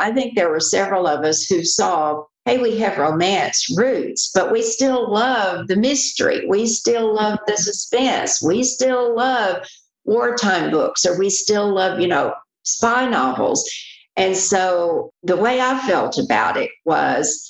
[0.00, 4.50] I think there were several of us who saw, hey, we have romance roots, but
[4.50, 6.46] we still love the mystery.
[6.48, 8.42] We still love the suspense.
[8.42, 9.66] We still love
[10.04, 12.34] wartime books, or we still love, you know,
[12.64, 13.70] spy novels.
[14.16, 17.46] And so the way I felt about it was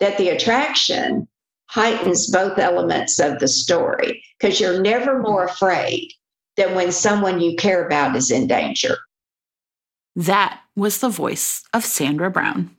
[0.00, 1.28] that the attraction
[1.66, 6.10] heightens both elements of the story because you're never more afraid
[6.56, 8.98] than when someone you care about is in danger.
[10.16, 12.74] That was the voice of Sandra Brown.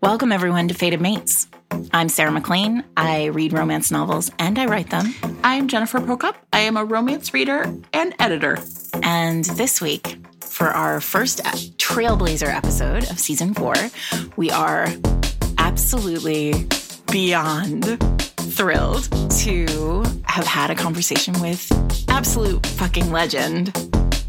[0.00, 1.48] Welcome, everyone, to Fated Mates.
[1.92, 2.84] I'm Sarah MacLean.
[2.96, 5.12] I read romance novels and I write them.
[5.42, 6.36] I'm Jennifer Prokop.
[6.52, 8.58] I am a romance reader and editor.
[9.02, 11.42] And this week, for our first
[11.78, 13.74] Trailblazer episode of season four,
[14.36, 14.86] we are
[15.58, 16.66] absolutely
[17.10, 18.00] beyond
[18.38, 21.68] thrilled to have had a conversation with
[22.08, 23.74] absolute fucking legend,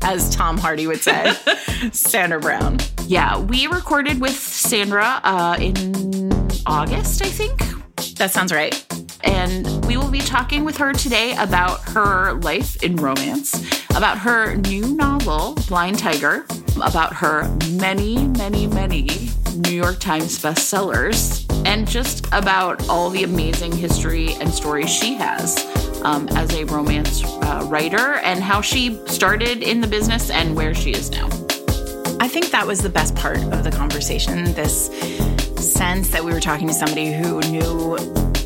[0.02, 1.34] as Tom Hardy would say,
[1.92, 2.78] Sandra Brown.
[3.06, 6.32] Yeah, we recorded with Sandra uh, in
[6.66, 7.62] August, I think.
[8.18, 8.86] That sounds right.
[9.24, 14.56] And we will be talking with her today about her life in romance, about her
[14.56, 16.46] new novel, Blind Tiger,
[16.82, 23.72] about her many, many, many New York Times bestsellers, and just about all the amazing
[23.72, 25.56] history and stories she has
[26.08, 30.74] um, as a romance uh, writer and how she started in the business and where
[30.74, 31.28] she is now.
[32.22, 34.88] I think that was the best part of the conversation this
[35.58, 37.98] sense that we were talking to somebody who knew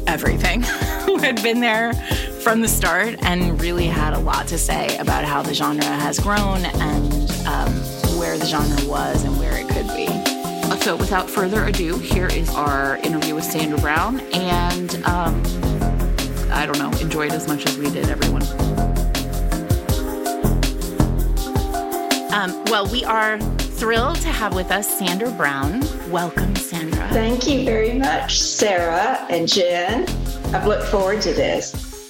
[0.08, 0.64] everything,
[1.06, 1.94] who had been there
[2.44, 6.20] from the start and really had a lot to say about how the genre has
[6.20, 7.72] grown and um,
[8.18, 10.08] where the genre was and where it could be.
[10.81, 14.20] So, without further ado, here is our interview with Sandra Brown.
[14.34, 15.70] And um,
[16.52, 18.44] I don't know, enjoy it as much as we did, everyone.
[22.33, 25.81] Um, well, we are thrilled to have with us Sandra Brown.
[26.09, 27.07] Welcome, Sandra.
[27.09, 30.07] Thank you very much, Sarah and Jen.
[30.53, 32.09] I've looked forward to this.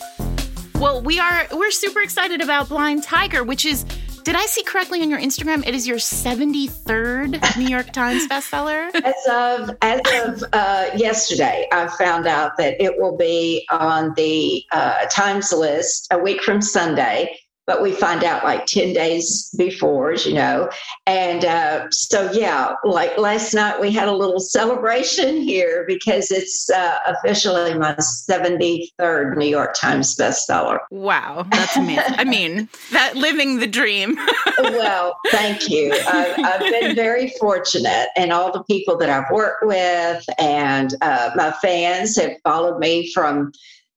[0.76, 3.86] Well, we are we're super excited about Blind Tiger, which is
[4.24, 5.66] did I see correctly on your Instagram?
[5.68, 8.90] It is your 73rd New York Times bestseller.
[9.04, 14.64] As of as of uh, yesterday, I found out that it will be on the
[14.72, 17.36] uh, Times list a week from Sunday
[17.68, 20.70] but we find out like 10 days before, you know.
[21.06, 26.70] And uh, so, yeah, like last night we had a little celebration here because it's
[26.70, 30.80] uh, officially my 73rd New York Times bestseller.
[30.90, 32.16] Wow, that's amazing.
[32.18, 34.18] I mean, that living the dream.
[34.60, 35.94] well, thank you.
[36.08, 41.32] I've, I've, been very fortunate, and all the people that I've worked with and uh,
[41.36, 43.52] my fans have followed me from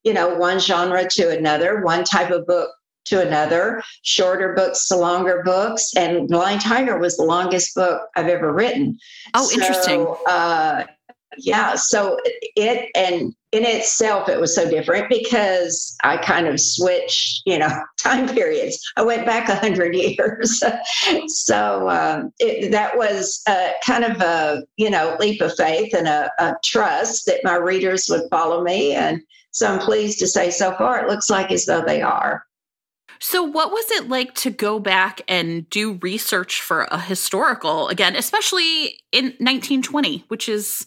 [0.04, 2.70] you know, one genre to another, one type of book
[3.06, 5.92] to another, shorter books to longer books.
[5.96, 8.98] And Blind Tiger was the longest book I've ever written.
[9.34, 10.06] Oh, so, interesting.
[10.26, 10.84] Uh,
[11.38, 11.74] yeah.
[11.74, 17.58] So it, and in itself, it was so different because I kind of switched, you
[17.58, 18.80] know, time periods.
[18.96, 20.62] I went back a hundred years.
[21.28, 26.08] so um, it, that was uh, kind of a, you know, leap of faith and
[26.08, 28.94] a, a trust that my readers would follow me.
[28.94, 32.44] And so I'm pleased to say so far, it looks like as though they are.
[33.26, 38.16] So, what was it like to go back and do research for a historical again,
[38.16, 40.86] especially in 1920, which is,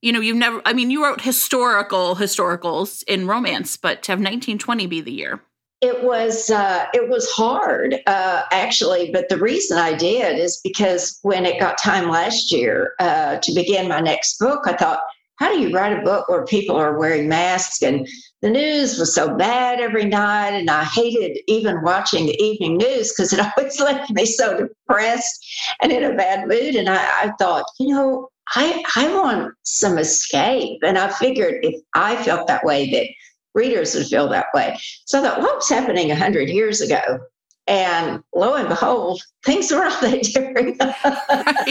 [0.00, 4.20] you know, you've never, I mean, you wrote historical historicals in romance, but to have
[4.20, 5.40] 1920 be the year.
[5.80, 11.18] It was uh, it was hard uh, actually, but the reason I did is because
[11.22, 15.00] when it got time last year uh, to begin my next book, I thought,
[15.36, 17.82] how do you write a book where people are wearing masks?
[17.82, 18.06] And
[18.42, 23.12] the news was so bad every night and i hated even watching the evening news
[23.12, 25.46] because it always left me so depressed
[25.80, 26.74] and in a bad mood.
[26.74, 30.80] And I, I, thought you know I, I want some escape.
[30.82, 33.06] And i figured if i felt that way that
[33.54, 34.78] readers would feel that way.
[35.06, 37.20] So i thought what was happening 100 years ago
[37.66, 40.76] and lo and behold, things were all that different.
[40.80, 41.64] I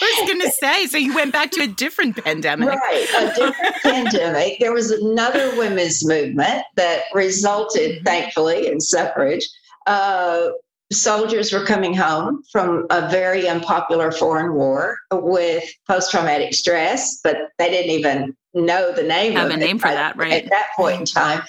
[0.00, 2.68] was going to say, so you went back to a different pandemic.
[2.68, 4.58] Right, a different pandemic.
[4.60, 8.04] There was another women's movement that resulted, mm-hmm.
[8.04, 9.48] thankfully, in suffrage.
[9.86, 10.48] Uh,
[10.92, 17.36] soldiers were coming home from a very unpopular foreign war with post traumatic stress, but
[17.58, 20.44] they didn't even know the name have a name for that, right?
[20.44, 21.42] At that point in time.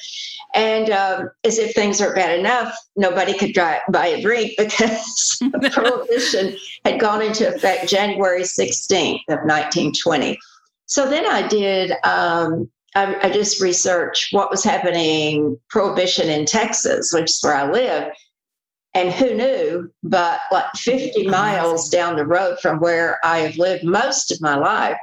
[0.58, 5.40] And um, as if things weren't bad enough, nobody could buy a drink because
[5.72, 10.40] prohibition had gone into effect January 16th of 1920.
[10.88, 17.12] So then I did, um, I, I just researched what was happening, prohibition in Texas,
[17.14, 18.12] which is where I live.
[18.96, 23.84] And who knew, but like 50 miles down the road from where I have lived
[23.84, 24.98] most of my life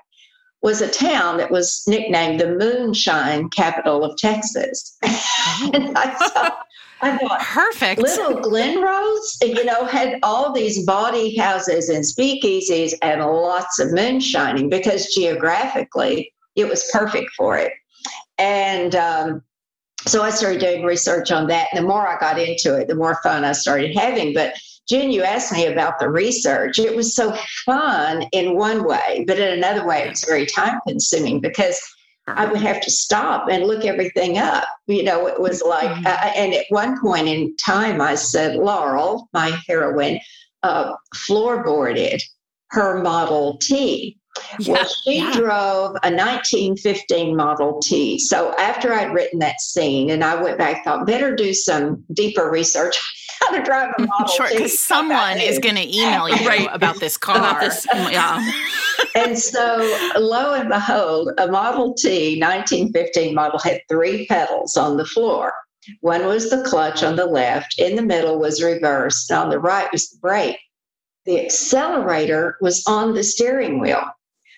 [0.65, 4.97] was a town that was nicknamed the moonshine capital of Texas.
[5.05, 5.71] Oh.
[5.75, 6.65] and I thought,
[7.03, 8.01] I thought, perfect.
[8.01, 13.93] Little Glen Rose, you know, had all these bawdy houses and speakeasies and lots of
[13.93, 17.75] moonshining because geographically it was perfect for it.
[18.39, 19.43] And um,
[20.07, 21.69] so I started doing research on that.
[21.73, 24.33] And the more I got into it, the more fun I started having.
[24.33, 24.55] But
[24.89, 26.79] Jen, you asked me about the research.
[26.79, 27.35] It was so
[27.65, 31.81] fun in one way, but in another way, it was very time consuming because
[32.27, 34.65] I would have to stop and look everything up.
[34.87, 36.07] You know, it was like, mm-hmm.
[36.07, 40.21] uh, and at one point in time, I said, Laurel, my heroine,
[40.63, 42.23] uh, floorboarded
[42.71, 44.19] her Model T.
[44.59, 45.33] Yeah, well, she yeah.
[45.33, 48.19] drove a 1915 Model T.
[48.19, 52.51] So after I'd written that scene and I went back, thought better do some deeper
[52.51, 53.01] research
[53.41, 54.05] how to drive a mm-hmm.
[54.07, 54.57] Model sure, T.
[54.57, 56.69] because someone is going to email you right.
[56.73, 57.37] about this car.
[57.37, 58.53] About this, yeah.
[59.15, 59.77] and so
[60.19, 65.53] lo and behold, a Model T 1915 model had three pedals on the floor.
[66.01, 69.91] One was the clutch on the left, in the middle was reverse, on the right
[69.93, 70.59] was the brake.
[71.27, 74.05] The accelerator was on the steering wheel.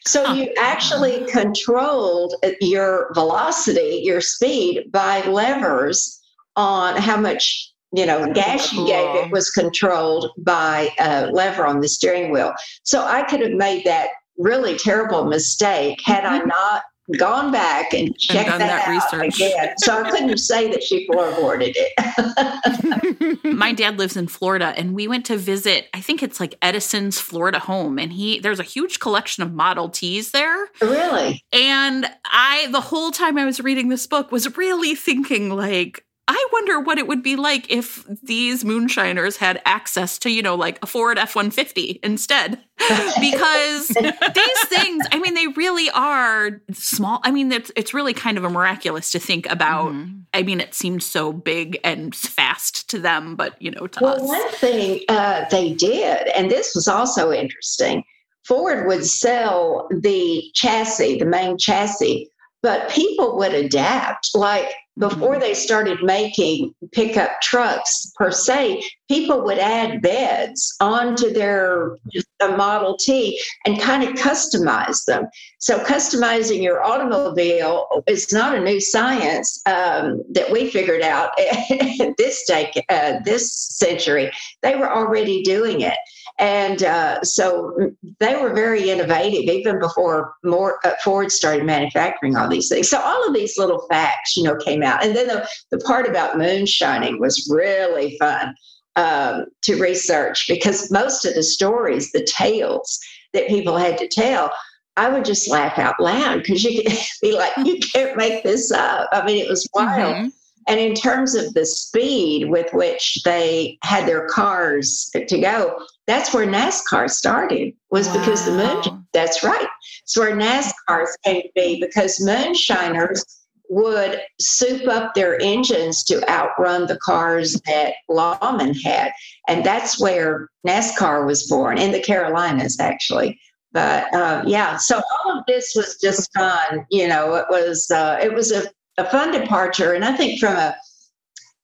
[0.06, 6.20] So you actually controlled your velocity, your speed by levers
[6.54, 9.24] on how much you know gas you gave.
[9.24, 12.54] It was controlled by a lever on the steering wheel.
[12.84, 16.48] So I could have made that really terrible mistake had I mm-hmm.
[16.48, 16.82] not
[17.18, 19.74] gone back and checked and that, that research again.
[19.78, 23.44] So I couldn't say that she floorboarded it.
[23.56, 27.20] My dad lives in Florida and we went to visit, I think it's like Edison's
[27.20, 30.68] Florida home and he there's a huge collection of Model Ts there.
[30.80, 31.44] Really?
[31.52, 36.48] And I the whole time I was reading this book was really thinking like I
[36.52, 40.78] wonder what it would be like if these moonshiners had access to, you know, like
[40.82, 42.60] a Ford F 150 instead.
[43.20, 47.20] because these things, I mean, they really are small.
[47.24, 49.92] I mean, it's, it's really kind of a miraculous to think about.
[49.92, 50.18] Mm-hmm.
[50.34, 54.16] I mean, it seems so big and fast to them, but, you know, to well,
[54.16, 54.28] us.
[54.28, 58.04] one thing uh, they did, and this was also interesting
[58.46, 62.30] Ford would sell the chassis, the main chassis,
[62.66, 64.30] but people would adapt.
[64.34, 65.40] Like, before mm-hmm.
[65.40, 71.96] they started making pickup trucks per se, people would add beds onto their
[72.42, 75.28] Model T and kind of customize them.
[75.60, 81.30] So, customizing your automobile is not a new science um, that we figured out
[82.18, 84.32] this day, uh, this century.
[84.62, 85.98] They were already doing it.
[86.38, 92.48] And uh, so they were very innovative even before more uh, Ford started manufacturing all
[92.48, 92.90] these things.
[92.90, 95.02] So all of these little facts, you know, came out.
[95.02, 98.54] And then the, the part about moonshining was really fun
[98.96, 102.98] um, to research because most of the stories, the tales
[103.32, 104.52] that people had to tell,
[104.98, 108.70] I would just laugh out loud because you could be like, you can't make this
[108.72, 109.08] up.
[109.12, 110.16] I mean, it was wild.
[110.16, 110.28] Mm-hmm.
[110.68, 116.34] And in terms of the speed with which they had their cars to go, that's
[116.34, 118.18] where NASCAR started, was wow.
[118.18, 119.06] because the moon.
[119.12, 119.68] That's right.
[120.02, 123.24] It's where NASCARs came to be because moonshiners
[123.68, 129.12] would soup up their engines to outrun the cars that lawmen had.
[129.48, 133.40] And that's where NASCAR was born in the Carolinas, actually.
[133.72, 136.86] But uh, yeah, so all of this was just fun.
[136.90, 138.62] You know, it was uh, it was a
[138.98, 139.92] a fun departure.
[139.92, 140.76] And I think from a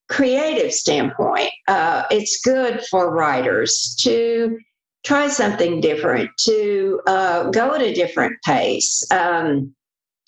[0.09, 4.59] creative standpoint, uh, it's good for writers to
[5.05, 9.05] try something different, to uh, go at a different pace.
[9.11, 9.75] Um,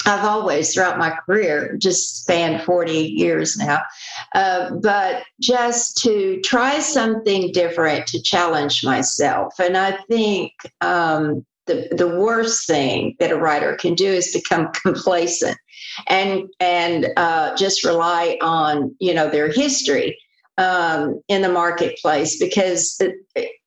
[0.07, 3.81] I've always, throughout my career, just spanned 40 years now,
[4.35, 9.55] uh, but just to try something different to challenge myself.
[9.59, 14.71] And I think um, the, the worst thing that a writer can do is become
[14.83, 15.57] complacent
[16.09, 20.19] and and uh, just rely on you know their history
[20.59, 23.15] um, in the marketplace because the,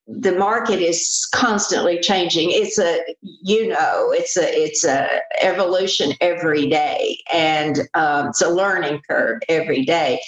[0.07, 2.49] the market is constantly changing.
[2.51, 5.07] It's a you know it's a it's a
[5.41, 10.21] evolution every day and um, it's a learning curve every day.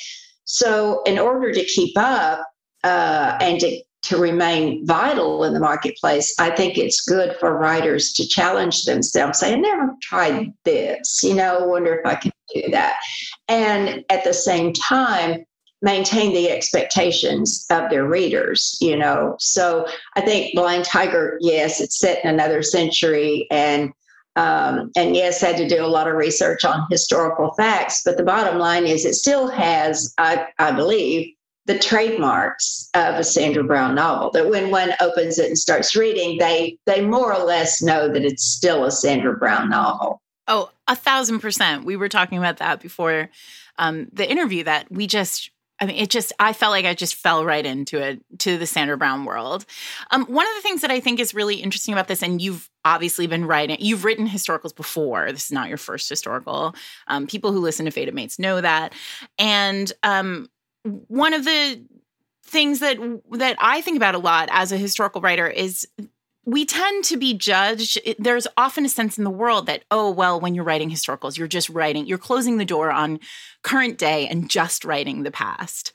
[0.45, 2.45] So in order to keep up
[2.83, 8.13] uh, and to to remain vital in the marketplace, I think it's good for writers
[8.13, 9.39] to challenge themselves.
[9.39, 12.95] Say, I never tried this, you know, wonder if I can do that.
[13.47, 15.45] And at the same time,
[15.81, 19.35] maintain the expectations of their readers, you know.
[19.39, 23.91] So I think Blind Tiger, yes, it's set in another century and
[24.35, 28.03] um, and yes, had to do a lot of research on historical facts.
[28.05, 31.33] But the bottom line is, it still has, I, I believe,
[31.69, 34.31] the trademarks of a Sandra Brown novel.
[34.31, 38.25] That when one opens it and starts reading, they they more or less know that
[38.25, 40.19] it's still a Sandra Brown novel.
[40.47, 41.85] Oh, a thousand percent.
[41.85, 43.29] We were talking about that before
[43.77, 44.63] um, the interview.
[44.63, 48.01] That we just I mean, it just, I felt like I just fell right into
[48.01, 49.65] it, to the Sandra Brown world.
[50.11, 52.69] Um, one of the things that I think is really interesting about this, and you've
[52.83, 55.31] obviously been writing, you've written historicals before.
[55.31, 56.75] This is not your first historical.
[57.07, 58.91] Um, people who listen to Fated Mates know that.
[59.37, 60.49] And um,
[61.07, 61.83] one of the
[62.45, 62.97] things that
[63.31, 65.87] that I think about a lot as a historical writer is
[66.45, 67.99] we tend to be judged.
[68.17, 71.47] There's often a sense in the world that, oh, well, when you're writing historicals, you're
[71.47, 73.19] just writing, you're closing the door on
[73.61, 75.93] current day and just writing the past.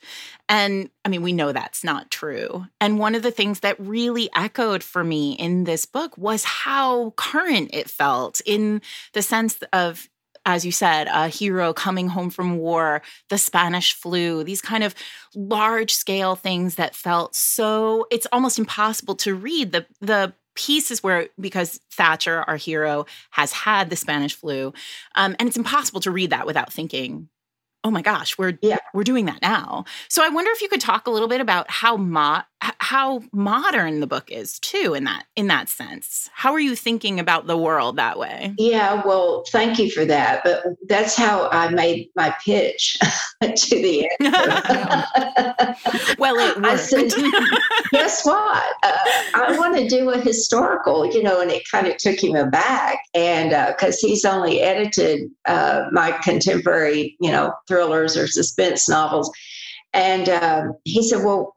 [0.49, 2.67] And I mean, we know that's not true.
[2.81, 7.11] And one of the things that really echoed for me in this book was how
[7.17, 8.81] current it felt in
[9.13, 10.09] the sense of,
[10.47, 14.95] as you said, a hero coming home from war, the Spanish flu, these kind of
[15.35, 19.73] large scale things that felt so it's almost impossible to read.
[19.73, 24.73] The the pieces where because Thatcher, our hero, has had the Spanish flu,
[25.15, 27.29] um, and it's impossible to read that without thinking
[27.85, 28.79] oh my gosh, we're yeah.
[28.95, 29.85] we're doing that now.
[30.09, 32.43] So I wonder if you could talk a little bit about how mo-
[32.85, 36.29] how modern the book is too in that in that sense.
[36.35, 38.55] How are you thinking about the world that way?
[38.59, 40.43] Yeah, well, thank you for that.
[40.45, 42.99] But that's how I made my pitch
[43.41, 44.35] to the end.
[46.19, 46.67] well, it worked.
[46.67, 47.11] I said,
[47.91, 48.75] guess what?
[48.83, 48.99] Uh,
[49.35, 52.99] I want to do a historical, you know, and it kind of took him aback,
[53.15, 59.31] and because uh, he's only edited uh, my contemporary, you know thrillers or suspense novels.
[59.95, 61.55] And um, he said, "Well,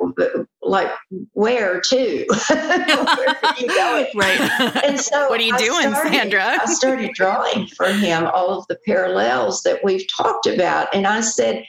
[0.68, 0.90] like
[1.34, 2.26] where to?
[2.50, 4.84] where are you going?" Right.
[4.84, 6.60] And so, what are you I doing, started, Sandra?
[6.62, 11.22] I started drawing for him all of the parallels that we've talked about, and I
[11.22, 11.64] said,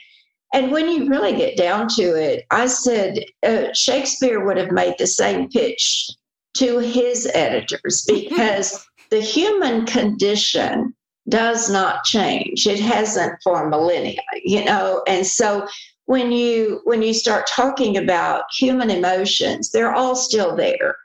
[0.53, 4.95] and when you really get down to it, I said uh, Shakespeare would have made
[4.97, 6.09] the same pitch
[6.55, 10.93] to his editors because the human condition
[11.27, 12.65] does not change.
[12.65, 15.03] It hasn't for millennia, you know.
[15.07, 15.67] And so
[16.09, 20.95] when you when you start talking about human emotions, they're all still there.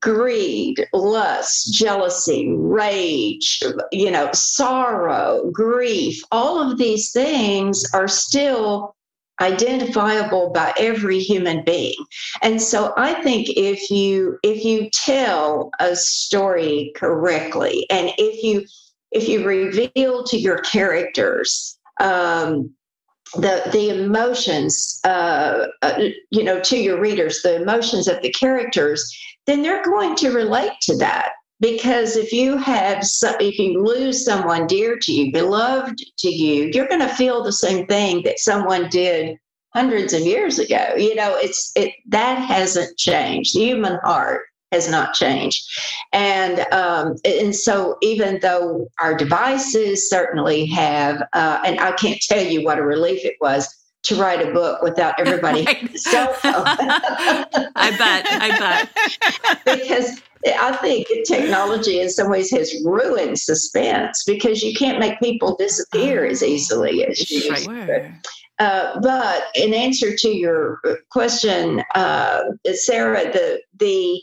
[0.00, 8.96] Greed, lust, jealousy, rage, you know, sorrow, grief, all of these things are still
[9.42, 11.96] identifiable by every human being
[12.42, 18.62] and so i think if you if you tell a story correctly and if you
[19.10, 22.72] if you reveal to your characters um,
[23.34, 25.98] the the emotions, uh, uh,
[26.30, 29.10] you know, to your readers, the emotions of the characters,
[29.46, 31.30] then they're going to relate to that.
[31.60, 33.04] Because if you have,
[33.40, 37.52] if you lose someone dear to you, beloved to you, you're going to feel the
[37.52, 39.36] same thing that someone did
[39.72, 40.94] hundreds of years ago.
[40.96, 43.54] You know, it's it that hasn't changed.
[43.54, 45.62] The human heart has not changed.
[46.12, 52.44] And um, and so even though our devices certainly have, uh, and I can't tell
[52.44, 53.68] you what a relief it was
[54.04, 55.64] to write a book without everybody
[55.96, 56.64] cell phone.
[56.66, 58.26] I bet.
[58.28, 59.64] I bet.
[59.78, 65.56] because I think technology in some ways has ruined suspense because you can't make people
[65.56, 68.12] disappear as easily as you used to.
[68.58, 74.20] Uh, but in answer to your question, uh, Sarah, the the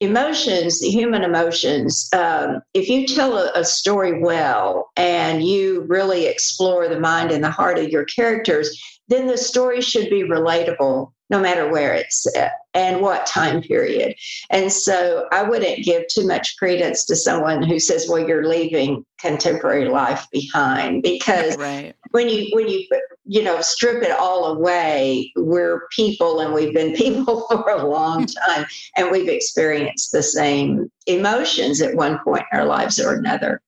[0.00, 6.26] emotions, the human emotions, um, if you tell a, a, story well and you really
[6.26, 11.12] explore the mind and the heart of your characters, then the story should be relatable
[11.30, 14.14] no matter where it's set and what time period.
[14.50, 19.04] And so I wouldn't give too much credence to someone who says, well, you're leaving
[19.20, 21.94] contemporary life behind because right.
[22.12, 22.86] when you when you
[23.24, 28.26] you know strip it all away, we're people and we've been people for a long
[28.46, 28.66] time
[28.96, 33.60] and we've experienced the same emotions at one point in our lives or another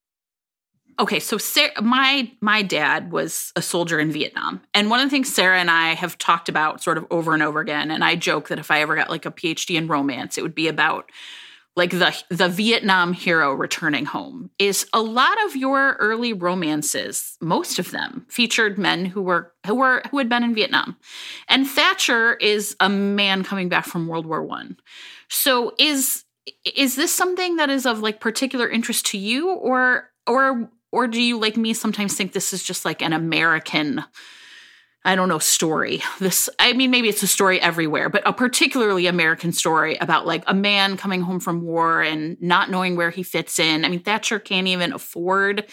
[1.01, 5.11] okay so sarah, my my dad was a soldier in vietnam and one of the
[5.11, 8.15] things sarah and i have talked about sort of over and over again and i
[8.15, 11.11] joke that if i ever got like a phd in romance it would be about
[11.77, 17.79] like the the vietnam hero returning home is a lot of your early romances most
[17.79, 20.97] of them featured men who were who were who had been in vietnam.
[21.49, 24.77] And thatcher is a man coming back from world war one.
[25.29, 26.25] So is
[26.65, 31.21] is this something that is of like particular interest to you or or or do
[31.21, 34.05] you, like me, sometimes think this is just like an American,
[35.05, 36.03] I don't know, story?
[36.19, 40.45] This, I mean, maybe it's a story everywhere, but a particularly American story about like
[40.47, 43.85] a man coming home from war and not knowing where he fits in.
[43.85, 45.67] I mean, Thatcher can't even afford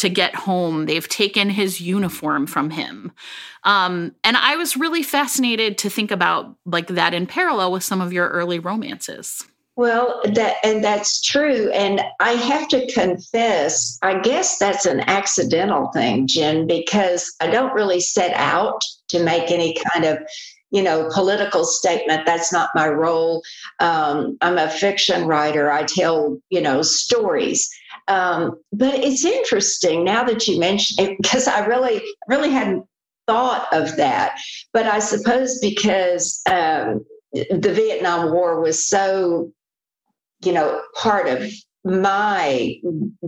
[0.00, 0.86] to get home.
[0.86, 3.12] They've taken his uniform from him.
[3.64, 8.00] Um, and I was really fascinated to think about like that in parallel with some
[8.00, 9.44] of your early romances.
[9.80, 11.70] Well, that and that's true.
[11.70, 17.72] And I have to confess, I guess that's an accidental thing, Jen, because I don't
[17.72, 20.18] really set out to make any kind of
[20.70, 22.26] you know, political statement.
[22.26, 23.42] That's not my role.
[23.78, 25.70] Um, I'm a fiction writer.
[25.72, 27.66] I tell, you know, stories.
[28.06, 32.84] Um, but it's interesting now that you mention it because I really, really hadn't
[33.26, 34.38] thought of that.
[34.74, 39.50] But I suppose because um, the Vietnam War was so,
[40.42, 41.50] you know, part of
[41.84, 42.76] my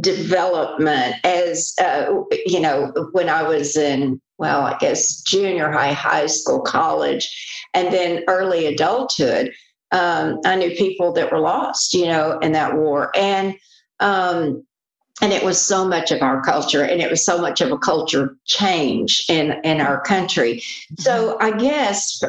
[0.01, 2.07] development as uh,
[2.45, 7.31] you know when i was in well i guess junior high high school college
[7.73, 9.51] and then early adulthood
[9.93, 13.11] um, i knew people that were lost you know in that war.
[13.17, 13.55] And
[14.01, 14.67] um,
[15.23, 17.79] and it was so much of our culture and it was so much of a
[17.79, 20.61] culture change in in our country
[20.99, 22.23] so i guess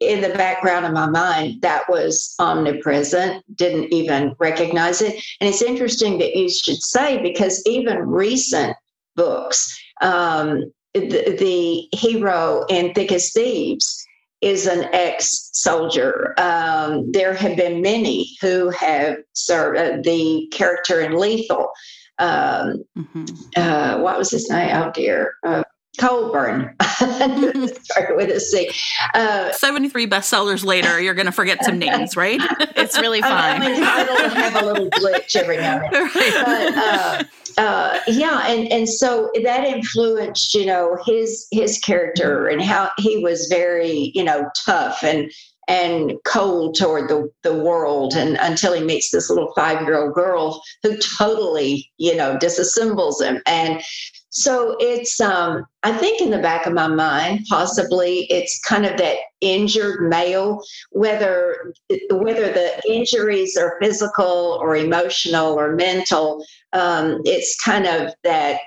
[0.00, 5.62] in the background of my mind that was omnipresent didn't even recognize it and it's
[5.62, 8.74] interesting that you should say because even recent
[9.16, 14.06] books um, the, the hero in thick as thieves
[14.40, 16.34] is an ex soldier.
[16.38, 19.78] Um, there have been many who have served.
[19.78, 21.72] Uh, the character in Lethal
[22.18, 23.24] um, mm-hmm.
[23.56, 24.70] uh, what was his name?
[24.74, 25.34] Oh dear.
[25.46, 25.62] Uh,
[25.98, 26.74] Coburn.
[26.82, 28.70] Started with a C.
[29.14, 32.40] Uh, 73 bestsellers later, you're going to forget some names, right?
[32.76, 33.32] it's really fun.
[33.32, 36.08] I mean, I have a little glitch every now and then.
[36.14, 36.44] Right.
[36.44, 37.24] But, uh,
[37.58, 43.18] uh, yeah, and, and so that influenced, you know, his his character and how he
[43.18, 45.30] was very, you know, tough and
[45.68, 50.14] and cold toward the, the world and until he meets this little five year old
[50.14, 53.40] girl who totally you know disassembles him.
[53.46, 53.82] And
[54.30, 58.96] so it's um i think in the back of my mind possibly it's kind of
[58.98, 60.60] that injured male
[60.90, 61.72] whether
[62.10, 68.60] whether the injuries are physical or emotional or mental um it's kind of that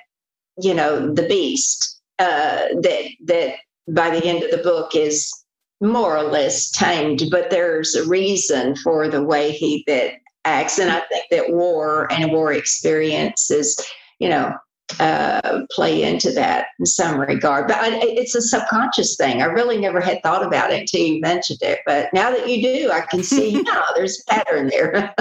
[0.62, 3.55] you know the beast uh that that
[3.90, 5.41] by the end of the book is
[5.81, 10.13] more or less tamed, but there's a reason for the way he that
[10.46, 10.79] acts.
[10.79, 13.77] And I think that war and war experiences,
[14.20, 14.53] you know,
[15.00, 17.67] uh, play into that in some regard.
[17.67, 19.41] But I, it's a subconscious thing.
[19.41, 21.79] I really never had thought about it until you mentioned it.
[21.85, 25.13] But now that you do, I can see, yeah, there's a pattern there.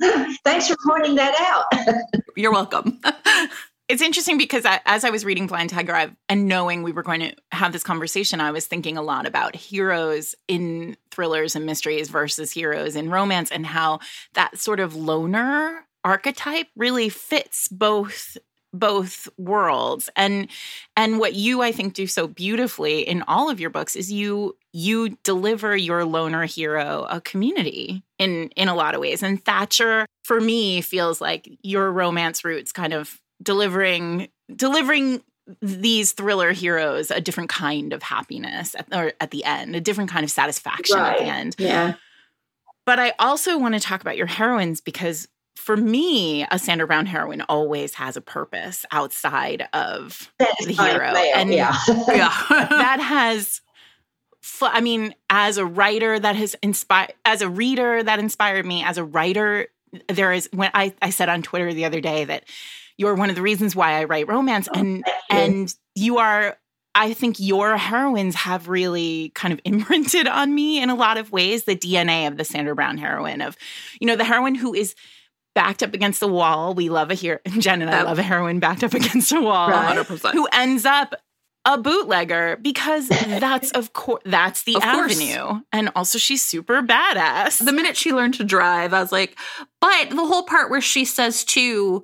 [0.44, 2.12] Thanks for pointing that out.
[2.36, 3.00] You're welcome.
[3.88, 7.02] It's interesting because I, as I was reading Blind Tiger I've, and knowing we were
[7.02, 11.66] going to have this conversation, I was thinking a lot about heroes in thrillers and
[11.66, 14.00] mysteries versus heroes in romance and how
[14.32, 18.36] that sort of loner archetype really fits both
[18.72, 20.10] both worlds.
[20.16, 20.48] And
[20.96, 24.56] and what you i think do so beautifully in all of your books is you
[24.72, 29.22] you deliver your loner hero a community in in a lot of ways.
[29.22, 35.22] And thatcher for me feels like your romance roots kind of delivering delivering
[35.60, 40.10] these thriller heroes a different kind of happiness at, or at the end, a different
[40.10, 41.12] kind of satisfaction right.
[41.12, 41.56] at the end.
[41.58, 41.94] Yeah.
[42.86, 47.06] But I also want to talk about your heroines because for me, a Sandra Brown
[47.06, 51.14] heroine always has a purpose outside of the hero.
[51.14, 51.74] and yeah,
[52.08, 53.60] yeah that has
[54.60, 58.98] I mean, as a writer that has inspired, as a reader that inspired me, as
[58.98, 59.68] a writer,
[60.08, 62.44] there is when I, I said on Twitter the other day that
[62.98, 64.68] you're one of the reasons why I write romance.
[64.74, 66.56] Oh, and and you are
[66.94, 71.32] I think your heroines have really kind of imprinted on me in a lot of
[71.32, 73.56] ways the DNA of the Sandra Brown heroine of,
[74.00, 74.94] you know, the heroine who is
[75.54, 76.74] backed up against the wall.
[76.74, 77.38] We love a hero.
[77.58, 79.70] Jen and I love a heroine backed up against a wall.
[79.70, 79.96] Right.
[79.96, 80.32] 100%.
[80.32, 81.14] Who ends up
[81.66, 85.62] a bootlegger because that's of course that's the of avenue course.
[85.72, 89.34] and also she's super badass the minute she learned to drive i was like
[89.80, 92.02] but the whole part where she says to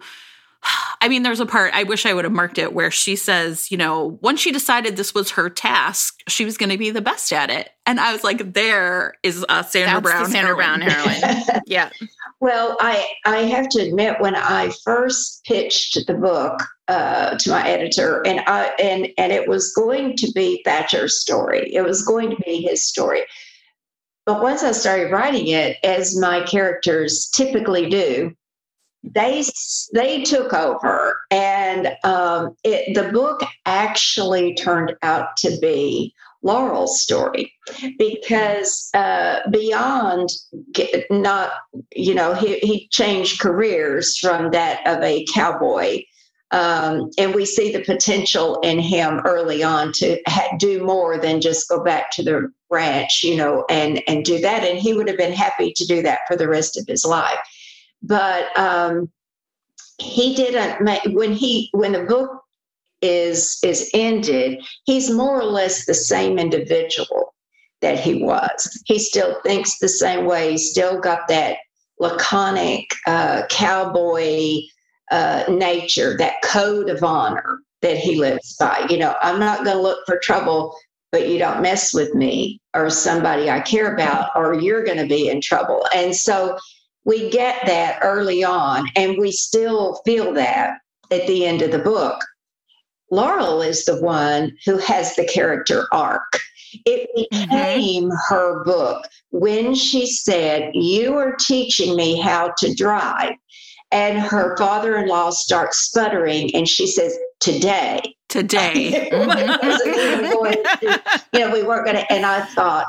[1.00, 3.70] I mean, there's a part I wish I would have marked it where she says,
[3.70, 7.00] you know, once she decided this was her task, she was going to be the
[7.00, 7.70] best at it.
[7.86, 10.80] And I was like, there is a Sandra That's Brown, Sandra heroine.
[10.80, 11.62] Brown heroine.
[11.66, 11.90] yeah.
[12.40, 17.66] Well, I I have to admit, when I first pitched the book uh, to my
[17.68, 21.70] editor, and I and and it was going to be Thatcher's story.
[21.74, 23.22] It was going to be his story.
[24.26, 28.34] But once I started writing it, as my characters typically do,
[29.02, 29.44] they
[29.94, 37.52] they took over, and um, it, the book actually turned out to be Laurel's story
[37.98, 40.28] because uh, beyond
[41.10, 41.52] not
[41.94, 46.02] you know he, he changed careers from that of a cowboy
[46.52, 51.40] Um, and we see the potential in him early on to ha- do more than
[51.40, 54.64] just go back to the ranch, you know, and and do that.
[54.64, 57.38] And he would have been happy to do that for the rest of his life.
[58.02, 59.10] But um,
[59.98, 62.42] he didn't make when he when the book
[63.02, 67.34] is is ended, he's more or less the same individual
[67.80, 68.82] that he was.
[68.86, 70.52] He still thinks the same way.
[70.52, 71.58] He's still got that
[71.98, 74.60] laconic uh, cowboy
[75.10, 78.86] uh, nature, that code of honor that he lives by.
[78.88, 80.74] You know, I'm not going to look for trouble,
[81.12, 85.06] but you don't mess with me or somebody I care about, or you're going to
[85.06, 85.86] be in trouble.
[85.94, 86.58] And so
[87.04, 90.78] we get that early on, and we still feel that
[91.10, 92.22] at the end of the book.
[93.10, 96.38] Laurel is the one who has the character arc.
[96.86, 97.50] It mm-hmm.
[97.50, 98.34] became mm-hmm.
[98.34, 103.34] her book when she said, You are teaching me how to drive
[103.92, 110.86] and her father-in-law starts sputtering and she says today today mm-hmm.
[111.32, 112.86] you know we weren't going to and i thought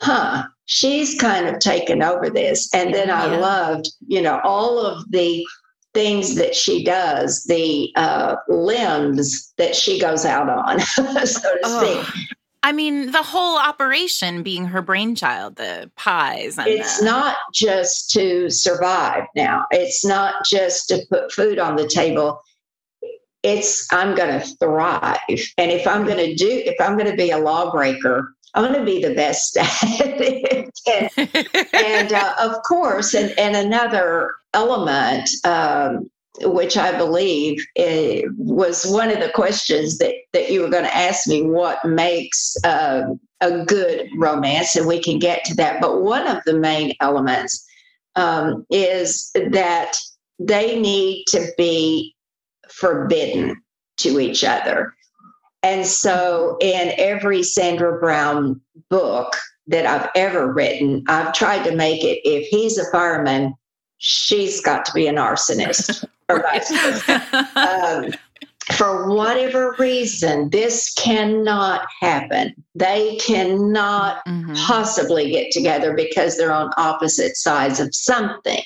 [0.00, 3.38] huh she's kind of taken over this and then i yeah.
[3.38, 5.44] loved you know all of the
[5.92, 12.02] things that she does the uh, limbs that she goes out on so to oh.
[12.02, 12.26] speak
[12.64, 16.56] I mean, the whole operation being her brainchild, the pies.
[16.58, 19.66] it's the- not just to survive now.
[19.70, 22.40] It's not just to put food on the table.
[23.42, 25.18] It's I'm going to thrive,
[25.58, 28.78] and if I'm going to do, if I'm going to be a lawbreaker, I'm going
[28.78, 30.70] to be the best at it.
[30.86, 36.08] and, and uh, of course, and, and another element um,
[36.40, 40.96] which I believe eh, was one of the questions that, that you were going to
[40.96, 43.02] ask me what makes uh,
[43.40, 45.80] a good romance, and we can get to that.
[45.80, 47.64] But one of the main elements
[48.16, 49.96] um, is that
[50.38, 52.14] they need to be
[52.68, 53.62] forbidden
[53.98, 54.94] to each other.
[55.64, 59.34] And so, in every Sandra Brown book
[59.66, 63.54] that I've ever written, I've tried to make it if he's a fireman,
[63.96, 66.04] she's got to be an arsonist.
[67.56, 68.12] um,
[68.74, 72.54] for whatever reason, this cannot happen.
[72.74, 74.52] They cannot mm-hmm.
[74.66, 78.62] possibly get together because they're on opposite sides of something.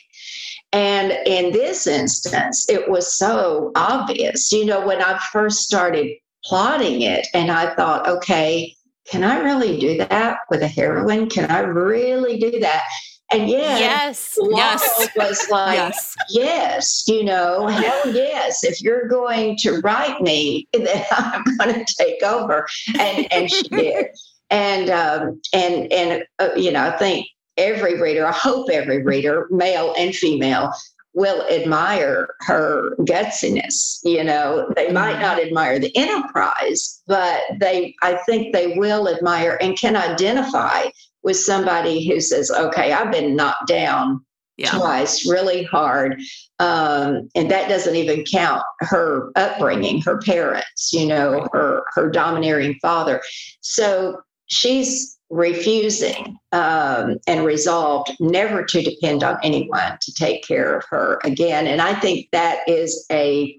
[0.72, 4.50] And in this instance, it was so obvious.
[4.50, 8.74] You know, when I first started plotting it, and I thought, okay,
[9.10, 11.28] can I really do that with a heroine?
[11.28, 12.82] Can I really do that?
[13.30, 15.08] And yet, yes, yes.
[15.14, 16.16] was like, yes.
[16.30, 18.64] yes, you know, hell yes.
[18.64, 22.66] If you're going to write me, then I'm going to take over.
[22.98, 24.06] And and she did.
[24.50, 27.26] And um, and and uh, you know, I think
[27.58, 30.72] every reader, I hope every reader, male and female,
[31.14, 33.98] will admire her gutsiness.
[34.04, 35.22] You know, they might mm-hmm.
[35.22, 40.86] not admire the enterprise, but they, I think they will admire and can identify
[41.22, 44.24] with somebody who says, okay, I've been knocked down
[44.56, 44.70] yeah.
[44.70, 46.20] twice really hard.
[46.58, 52.78] Um, and that doesn't even count her upbringing, her parents, you know, her, her domineering
[52.80, 53.20] father.
[53.60, 60.84] So she's refusing um, and resolved never to depend on anyone to take care of
[60.88, 61.66] her again.
[61.66, 63.56] And I think that is a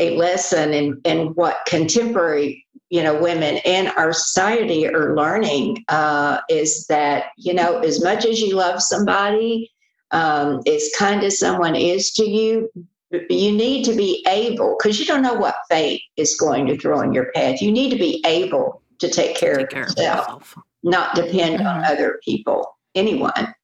[0.00, 6.40] a lesson in, in what contemporary you know women in our society are learning uh,
[6.48, 9.70] is that you know as much as you love somebody
[10.10, 12.68] um, as kind as someone is to you
[13.30, 17.00] you need to be able because you don't know what fate is going to throw
[17.00, 17.62] in your path.
[17.62, 21.14] You need to be able to take care, take of, care yourself, of yourself not
[21.14, 21.66] depend mm-hmm.
[21.66, 23.54] on other people anyone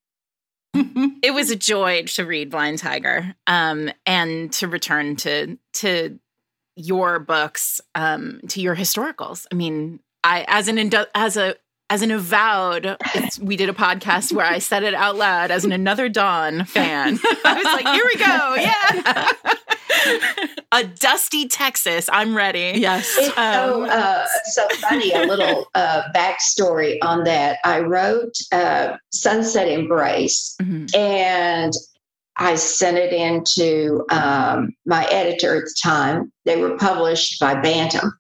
[1.23, 6.19] it was a joy to read blind tiger um, and to return to to
[6.77, 9.47] your books um, to your historicals.
[9.53, 11.57] I mean, I as an as a
[11.91, 12.97] as an avowed,
[13.43, 17.19] we did a podcast where I said it out loud as an Another Dawn fan.
[17.45, 20.53] I was like, here we go, yeah.
[20.73, 22.75] a dusty Texas, I'm ready.
[22.77, 23.13] Yes.
[23.19, 25.13] It's um, so, uh, so funny.
[25.13, 27.59] A little uh, backstory on that.
[27.65, 30.87] I wrote uh, Sunset Embrace, mm-hmm.
[30.97, 31.73] and
[32.37, 36.33] I sent it in to um, my editor at the time.
[36.45, 38.17] They were published by Bantam.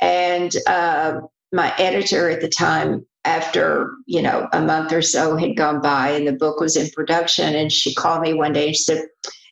[0.00, 1.20] And uh,
[1.54, 6.10] my editor at the time, after, you know, a month or so had gone by
[6.10, 9.06] and the book was in production, and she called me one day and she said,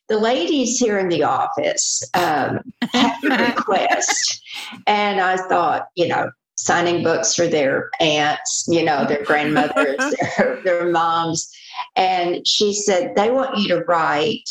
[0.09, 2.61] the ladies here in the office um,
[2.93, 4.43] have a request.
[4.87, 9.97] and I thought, you know, signing books for their aunts, you know, their grandmothers,
[10.37, 11.51] their, their moms.
[11.97, 14.49] And she said, they want you to write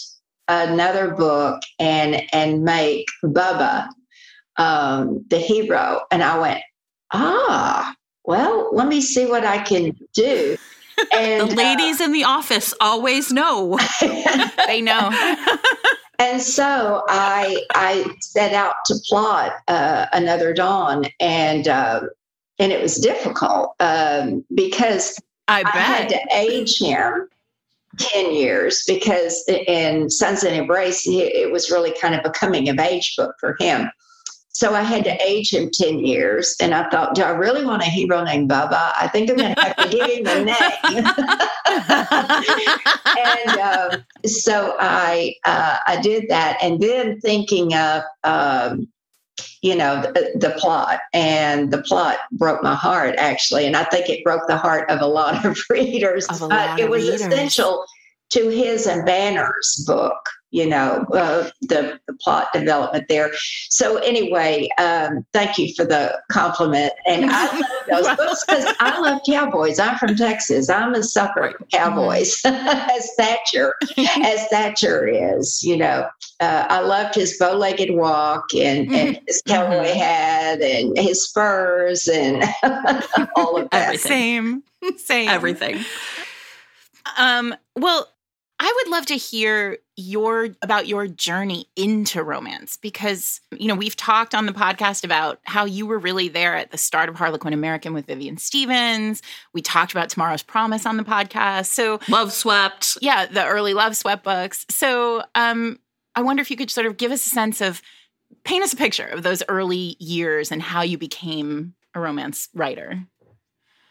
[0.48, 3.88] another book and and make Bubba
[4.58, 6.02] um, the hero.
[6.12, 6.62] And I went,
[7.14, 7.96] ah,
[8.26, 10.58] well, let me see what I can do.
[11.12, 13.80] And the ladies uh, in the office always know.
[14.68, 15.10] they know.
[16.20, 22.02] and so I I set out to plot uh, another dawn, and uh,
[22.60, 27.28] and it was difficult um, because I, I had to age him
[27.98, 33.16] 10 years because in Sunset Embrace, it was really kind of a coming of age
[33.18, 33.90] book for him.
[34.54, 36.58] So I had to age him 10 years.
[36.60, 38.92] And I thought, do I really want a hero named Bubba?
[39.00, 40.58] I think I'm going to have to give him a name.
[43.18, 46.58] and uh, so I, uh, I did that.
[46.62, 48.90] And then thinking of, um,
[49.62, 51.00] you know, the, the, plot.
[51.14, 53.66] And the plot broke my heart, actually.
[53.68, 56.28] And I think it broke the heart of a lot of readers.
[56.28, 57.22] but it was readers.
[57.22, 57.86] essential
[58.32, 60.20] to his and Banner's book
[60.52, 63.32] you know uh, the, the plot development there.
[63.70, 66.94] So anyway um, thank you for the compliment.
[67.08, 69.80] And i love those books because i love cowboys.
[69.80, 70.70] I'm from texas.
[70.70, 73.76] I'm a sucker for cowboys as thatcher
[74.24, 76.08] as thatcher is you know.
[76.40, 79.24] Uh, i loved his bow-legged walk and, and mm-hmm.
[79.28, 80.00] his cowboy mm-hmm.
[80.00, 82.44] hat and his spurs and
[83.36, 84.00] all of that.
[84.00, 84.64] Same.
[84.98, 85.30] Same.
[85.30, 85.84] Everything.
[87.18, 88.11] Um well
[88.64, 93.96] I would love to hear your about your journey into romance because you know we've
[93.96, 97.54] talked on the podcast about how you were really there at the start of Harlequin
[97.54, 99.24] American with Vivian Stephens.
[99.52, 101.68] We talked about Tomorrow's Promise on the podcast.
[101.68, 103.00] So Loveswept.
[103.02, 104.68] Yeah, the early Loveswept books.
[104.70, 105.80] So um
[106.14, 107.82] I wonder if you could sort of give us a sense of
[108.44, 113.08] paint us a picture of those early years and how you became a romance writer.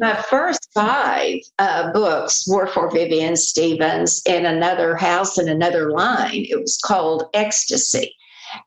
[0.00, 6.46] My first five uh, books were for Vivian Stephens in another house in another line.
[6.48, 8.16] It was called Ecstasy,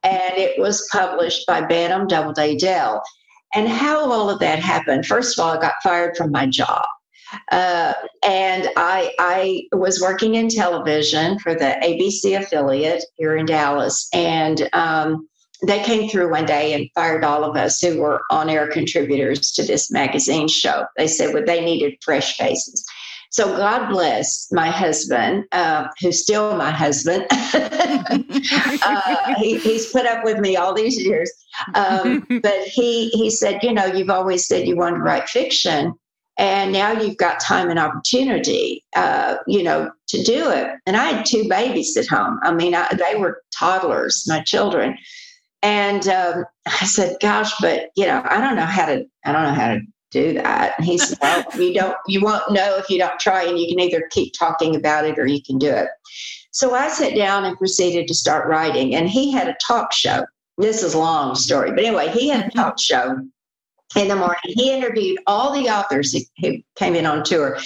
[0.04, 3.02] and it was published by Bantam Doubleday Dell.
[3.56, 6.86] And how all of that happened, first of all, I got fired from my job.
[7.52, 7.94] Uh,
[8.24, 14.08] and I, I was working in television for the ABC affiliate here in Dallas.
[14.14, 15.28] And um,
[15.66, 19.52] they came through one day and fired all of us who were on air contributors
[19.52, 20.86] to this magazine show.
[20.98, 22.86] They said well, they needed fresh faces.
[23.34, 27.26] So God bless my husband, uh, who's still my husband.
[27.32, 28.20] uh,
[29.38, 31.32] he, he's put up with me all these years.
[31.74, 35.96] Um, but he he said, you know, you've always said you want to write fiction,
[36.38, 40.68] and now you've got time and opportunity, uh, you know, to do it.
[40.86, 42.40] And I had two babies at home.
[42.44, 44.96] I mean, I, they were toddlers, my children.
[45.64, 49.06] And um, I said, "Gosh, but you know, I don't know how to.
[49.26, 51.98] I don't know how to do that." And he said, "Well, you don't.
[52.08, 55.18] You won't know if you don't try, and you can either keep talking about it
[55.18, 55.88] or you can do it."
[56.52, 58.94] So I sat down and proceeded to start writing.
[58.94, 60.26] And he had a talk show.
[60.58, 63.18] This is a long story, but anyway, he had a talk show
[63.96, 64.38] in the morning.
[64.44, 67.58] He interviewed all the authors who came in on tour.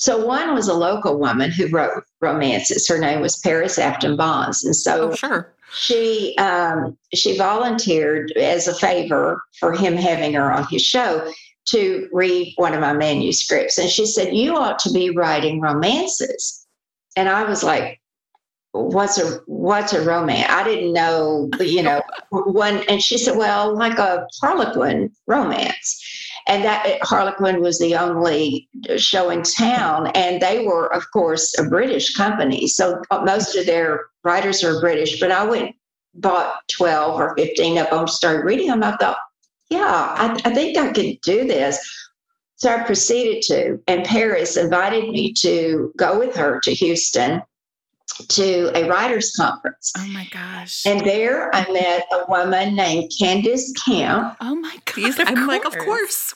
[0.00, 2.88] So one was a local woman who wrote romances.
[2.88, 8.66] Her name was Parris Afton Bonds, and so oh, sure she um, she volunteered as
[8.66, 11.30] a favor for him having her on his show
[11.66, 16.66] to read one of my manuscripts, and she said, "You ought to be writing romances."
[17.16, 18.00] And I was like,
[18.72, 22.82] "What's a what's a romance?" I didn't know, you know, one.
[22.88, 26.02] And she said, "Well, like a Harlequin romance."
[26.46, 31.58] And that eh, Harlequin was the only show in town, and they were, of course,
[31.58, 32.66] a British company.
[32.66, 35.20] So uh, most of their writers are British.
[35.20, 35.76] But I went
[36.14, 38.82] bought twelve or fifteen of them, started reading them.
[38.82, 39.18] I thought,
[39.70, 41.78] yeah, I, I think I could do this.
[42.56, 47.40] So I proceeded to, and Parris invited me to go with her to Houston
[48.28, 49.92] to a writers conference.
[49.96, 50.84] Oh my gosh.
[50.86, 54.36] And there I met a woman named Candace Camp.
[54.40, 55.18] Oh my gosh.
[55.18, 55.48] I'm course.
[55.48, 56.34] like, of course.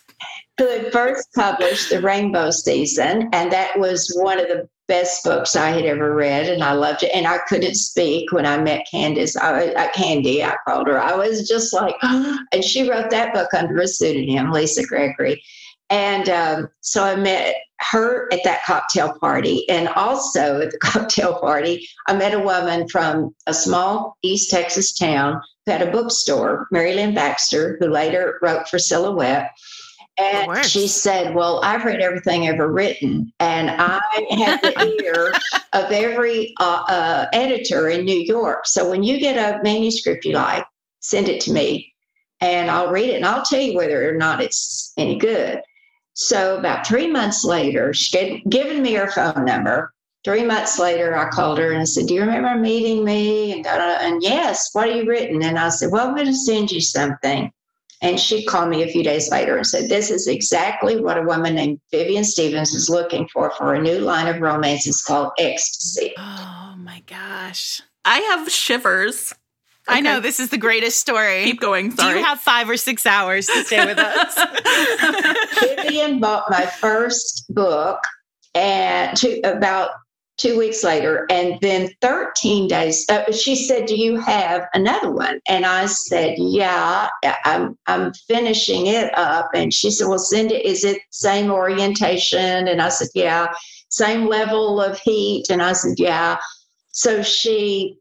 [0.59, 3.29] Who had first published the Rainbow Season.
[3.33, 6.49] And that was one of the best books I had ever read.
[6.49, 7.11] And I loved it.
[7.15, 9.37] And I couldn't speak when I met Candace.
[9.37, 11.01] I, I Candy, I called her.
[11.01, 12.39] I was just like, oh.
[12.53, 15.43] and she wrote that book under a pseudonym, Lisa Gregory.
[15.91, 17.57] And um, so I met
[17.91, 19.69] her at that cocktail party.
[19.69, 24.93] And also at the cocktail party, I met a woman from a small East Texas
[24.93, 29.51] town who had a bookstore, Mary Lynn Baxter, who later wrote for Silhouette.
[30.17, 34.01] And she said, Well, I've read everything ever written, and I
[34.39, 35.33] have the ear
[35.73, 38.67] of every uh, uh, editor in New York.
[38.67, 40.65] So when you get a manuscript you like,
[41.01, 41.93] send it to me,
[42.41, 45.61] and I'll read it, and I'll tell you whether or not it's any good.
[46.15, 49.93] So about three months later, she had given me her phone number.
[50.25, 53.53] three months later, I called her and I said, Do you remember meeting me?
[53.53, 55.43] And, and yes, what have you written?
[55.43, 57.51] And I said, Well, I'm going to send you something.
[58.01, 61.23] And she called me a few days later and said, This is exactly what a
[61.23, 66.13] woman named Vivian Stephens is looking for for a new line of romances called Ecstasy.
[66.17, 67.83] Oh my gosh.
[68.05, 69.35] I have shivers.
[69.89, 69.99] Okay.
[69.99, 71.45] I know this is the greatest story.
[71.45, 71.91] Keep going.
[71.91, 72.15] Sorry.
[72.15, 74.39] Do you have five or six hours to stay with us?
[75.85, 78.01] Vivian bought my first book
[78.55, 79.91] and to about
[80.37, 81.27] two weeks later.
[81.31, 85.41] And then 13 days, uh, she said, Do you have another one?
[85.49, 87.09] And I said, Yeah,
[87.45, 89.51] I'm, I'm finishing it up.
[89.55, 90.65] And she said, Well, send it.
[90.65, 92.69] Is it same orientation?
[92.69, 93.53] And I said, Yeah.
[93.89, 95.47] Same level of heat?
[95.51, 96.39] And I said, Yeah.
[96.91, 97.99] So she,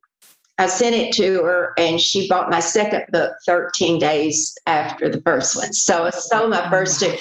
[0.64, 5.20] I sent it to her and she bought my second book 13 days after the
[5.22, 5.74] first one.
[5.74, 7.14] So I sold my oh, first two.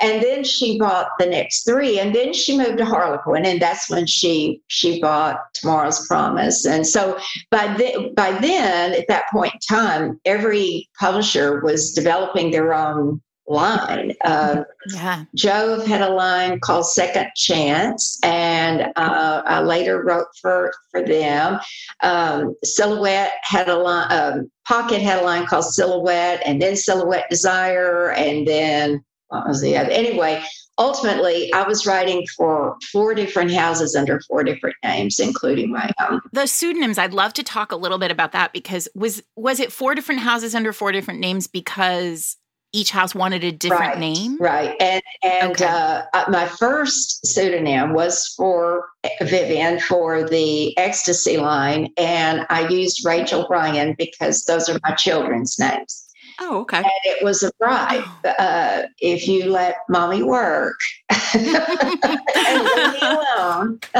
[0.00, 3.88] And then she bought the next three, and then she moved to Harlequin, and that's
[3.88, 6.66] when she she bought Tomorrow's Promise.
[6.66, 7.18] And so
[7.50, 13.22] by then, by then, at that point in time, every publisher was developing their own
[13.46, 14.12] line.
[14.24, 15.24] Uh, yeah.
[15.34, 21.60] Jove had a line called Second Chance, and uh, I later wrote for for them.
[22.02, 24.06] Um, Silhouette had a line.
[24.10, 29.60] Um, Pocket had a line called Silhouette, and then Silhouette Desire, and then what was
[29.60, 29.90] the other?
[29.90, 30.42] Anyway,
[30.78, 36.20] ultimately, I was writing for four different houses under four different names, including my own.
[36.32, 39.72] The pseudonyms, I'd love to talk a little bit about that because was was it
[39.72, 42.36] four different houses under four different names because
[42.74, 44.36] each house wanted a different right, name?
[44.38, 44.76] Right.
[44.80, 45.64] And and okay.
[45.64, 48.88] uh, uh my first pseudonym was for
[49.22, 55.58] Vivian for the ecstasy line, and I used Rachel Ryan because those are my children's
[55.58, 56.03] names.
[56.40, 56.78] Oh, okay.
[56.78, 58.04] And it was a bribe.
[58.24, 58.28] Oh.
[58.30, 60.78] Uh, if you let mommy work
[61.34, 63.80] and leave me alone,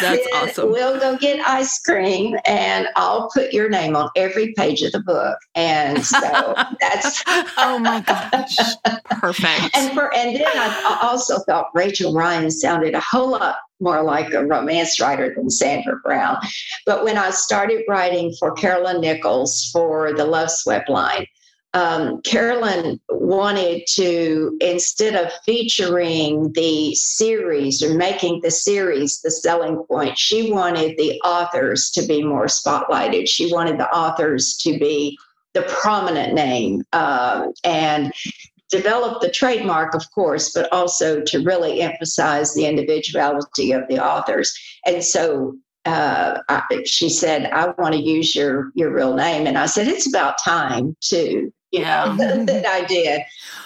[0.00, 0.72] that's awesome.
[0.72, 5.00] We'll go get ice cream, and I'll put your name on every page of the
[5.00, 5.38] book.
[5.54, 6.18] And so
[6.80, 7.22] that's
[7.56, 8.56] oh my gosh,
[9.10, 9.76] perfect.
[9.76, 14.32] And for and then I also thought Rachel Ryan sounded a whole lot more like
[14.32, 16.38] a romance writer than Sandra Brown.
[16.86, 21.26] But when I started writing for Carolyn Nichols for the Loveswept line,
[21.74, 29.84] um, Carolyn wanted to, instead of featuring the series or making the series the selling
[29.90, 33.28] point, she wanted the authors to be more spotlighted.
[33.28, 35.18] She wanted the authors to be
[35.52, 36.84] the prominent name.
[36.92, 38.12] Um, and
[38.70, 44.52] develop the trademark, of course, but also to really emphasize the individuality of the authors.
[44.86, 49.58] And so uh, I, she said, "I want to use your your real name," and
[49.58, 52.14] I said, "It's about time to." You know
[52.46, 53.22] that I did.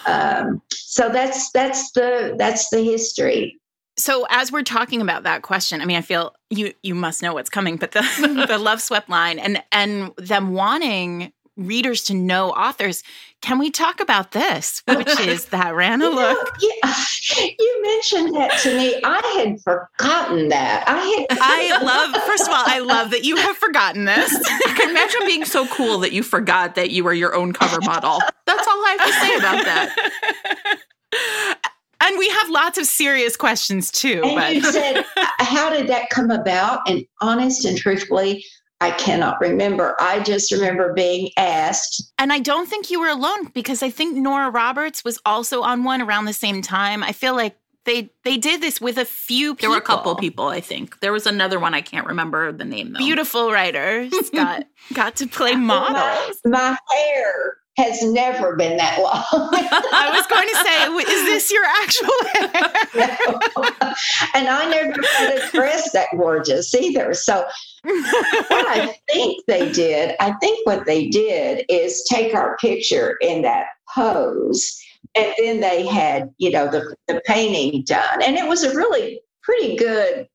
[0.07, 3.61] Um, so that's that's the that's the history.
[3.99, 7.35] So as we're talking about that question, I mean, I feel you you must know
[7.35, 8.01] what's coming, but the
[8.49, 13.03] the Loveswept line and and them wanting readers to know authors.
[13.41, 16.57] Can we talk about this, which is that Rana look?
[16.61, 16.95] yeah,
[17.59, 19.01] you mentioned that to me.
[19.05, 20.85] I had forgotten that.
[20.89, 21.27] I had.
[21.41, 22.23] I love.
[22.25, 24.35] First of all, I love that you have forgotten this.
[24.67, 27.81] I can imagine being so cool that you forgot that you were your own cover
[27.81, 28.21] model.
[28.47, 31.59] That's all I have to say about that.
[32.01, 34.23] And we have lots of serious questions too.
[34.25, 38.45] And but you said, "How did that come about?" And honest and truthfully,
[38.81, 39.97] I cannot remember.
[39.99, 42.13] I just remember being asked.
[42.19, 45.83] And I don't think you were alone because I think Nora Roberts was also on
[45.83, 47.03] one around the same time.
[47.03, 49.71] I feel like they they did this with a few people.
[49.71, 51.01] There were a couple people, I think.
[51.01, 52.99] There was another one I can't remember the name though.
[52.99, 56.39] Beautiful writers got got to play models.
[56.45, 59.23] My, my hair has never been that long.
[59.33, 62.77] I was going to say, is this your actual hair?
[62.97, 63.95] no.
[64.35, 67.15] And I never had a dress that gorgeous either.
[67.15, 67.47] So
[67.85, 73.43] what I think they did, I think what they did is take our picture in
[73.43, 74.77] that pose.
[75.15, 78.23] And then they had, you know, the, the painting done.
[78.23, 80.27] And it was a really pretty good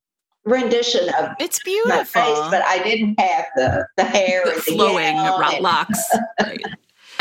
[0.46, 5.16] rendition of it's beautiful my face, but I didn't have the the hair the flowing
[5.16, 6.00] locks.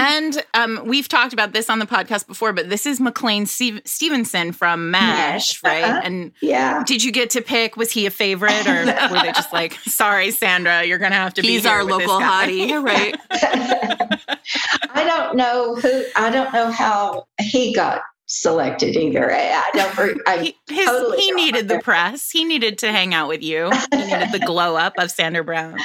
[0.03, 0.13] Right.
[0.13, 3.83] And um, we've talked about this on the podcast before, but this is McLean Steve-
[3.85, 5.63] Stevenson from MASH, yes.
[5.63, 5.85] right?
[5.85, 6.01] Uh-huh.
[6.05, 7.77] And yeah, did you get to pick?
[7.77, 11.43] Was he a favorite, or were they just like, "Sorry, Sandra, you're gonna have to
[11.43, 11.69] He's be"?
[11.69, 13.17] our local hottie, right?
[14.95, 16.05] I don't know who.
[16.17, 19.33] I don't know how he got selected either.
[19.33, 20.21] I don't.
[20.27, 22.31] I he, his, totally he needed the press.
[22.31, 23.71] He needed to hang out with you.
[23.93, 25.79] He needed the glow up of Sandra Brown.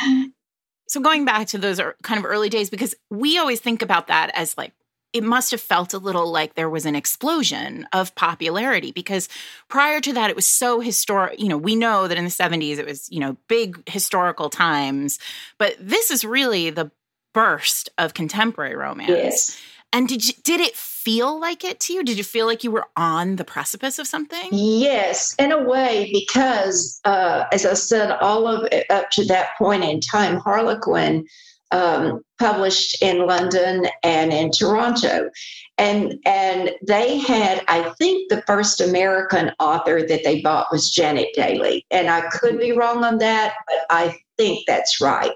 [0.88, 4.32] So going back to those kind of early days, because we always think about that
[4.34, 4.74] as like
[5.14, 9.30] it must have felt a little like there was an explosion of popularity because
[9.68, 11.40] prior to that, it was so historic.
[11.40, 15.18] You know, we know that in the 70s, it was, you know, big historical times,
[15.58, 16.92] but this is really the
[17.34, 19.10] burst of contemporary romance.
[19.10, 19.62] Yes.
[19.94, 22.04] And did you, did it feel like it to you?
[22.04, 24.50] Did you feel like you were on the precipice of something?
[24.52, 29.50] Yes, in a way, because uh, as I said, all of it up to that
[29.58, 31.26] point in time, Harlequin
[31.72, 35.30] um, published in London and in Toronto.
[35.78, 41.30] And, and they had, I think, the first American author that they bought was Janet
[41.38, 41.84] Dailey.
[41.92, 45.34] And I could be wrong on that, but I think that's right.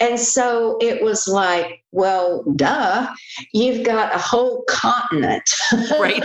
[0.00, 3.06] And so it was like, well, duh,
[3.52, 5.48] you've got a whole continent
[6.00, 6.24] right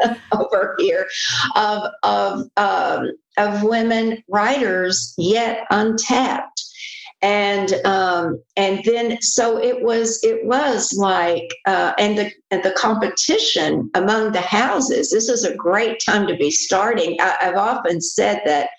[0.32, 1.08] over here
[1.56, 6.62] of of um, of women writers yet untapped
[7.22, 12.72] and um, and then so it was it was like uh, and the and the
[12.72, 15.10] competition among the houses.
[15.10, 17.16] This is a great time to be starting.
[17.20, 18.70] I, have often said that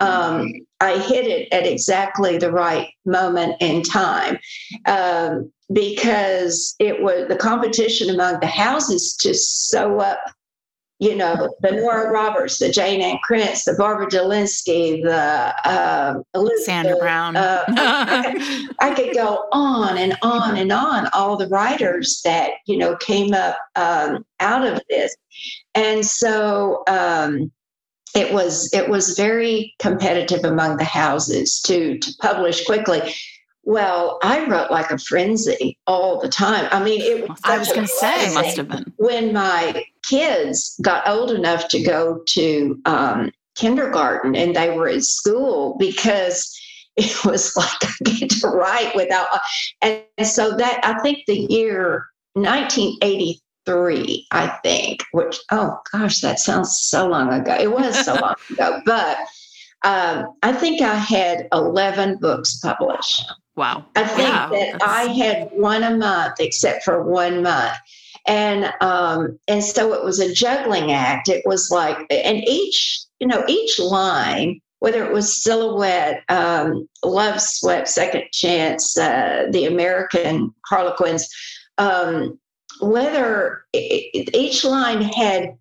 [0.00, 0.48] um,
[0.80, 4.38] I hit it at exactly the right moment in time
[4.86, 10.20] um, because it was the competition among the houses to sew up
[11.00, 16.20] you know, the Nora Roberts, the Jayne Ann Krentz, the Barbara Delinsky, the uh,
[16.62, 17.36] Sandra Brown.
[17.36, 21.08] Uh, I, could, I, could, go on and on and on.
[21.14, 25.16] All the writers that you know came up um, out of this,
[25.74, 27.50] and so um,
[28.14, 33.14] it was it was very competitive among the houses to to publish quickly.
[33.62, 36.66] Well, I wrote like a frenzy all the time.
[36.72, 38.92] I mean, it was I was going to say, it must have been.
[38.96, 45.04] When my kids got old enough to go to um, kindergarten and they were at
[45.04, 46.58] school because
[46.96, 49.28] it was like I get to write without.
[49.82, 52.06] And so that, I think the year
[53.66, 57.54] 1983, I think, which, oh gosh, that sounds so long ago.
[57.54, 59.18] It was so long ago, but
[59.82, 63.24] um, I think I had 11 books published.
[63.56, 63.84] Wow.
[63.96, 64.84] I think yeah, that that's...
[64.84, 67.76] I had one a month, except for one month.
[68.26, 71.28] And um, and so it was a juggling act.
[71.28, 77.88] It was like, and each, you know, each line, whether it was Silhouette, um, Loveswept,
[77.88, 81.28] Second Chance, uh, the American Harlequins,
[81.78, 82.38] um,
[82.80, 85.56] whether each line had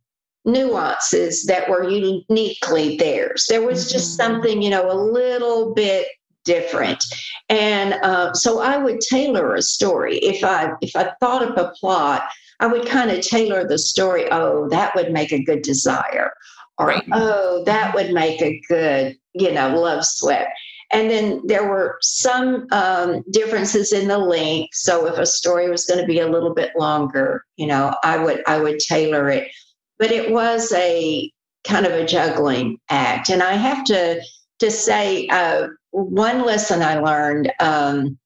[0.46, 3.46] nuances that were uniquely theirs.
[3.50, 4.34] There was just mm-hmm.
[4.34, 6.08] something, you know, a little bit
[6.46, 7.04] different
[7.50, 11.72] and uh, so i would tailor a story if i if i thought of a
[11.80, 12.24] plot
[12.60, 16.32] i would kind of tailor the story oh that would make a good desire
[16.78, 17.04] or right.
[17.12, 20.48] oh that would make a good you know Loveswept
[20.92, 24.74] and then there were some um, differences in the length.
[24.74, 28.18] So if a story was going to be a little bit longer you know i
[28.18, 29.50] would i would tailor it.
[29.98, 31.32] But it was a
[31.66, 33.30] kind of a juggling act.
[33.30, 34.22] And i have to
[34.60, 38.18] to say uh, one lesson I learned um,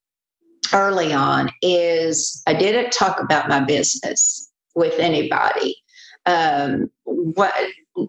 [0.74, 5.76] early on is I didn't talk about my business with anybody.
[6.26, 7.54] Um, what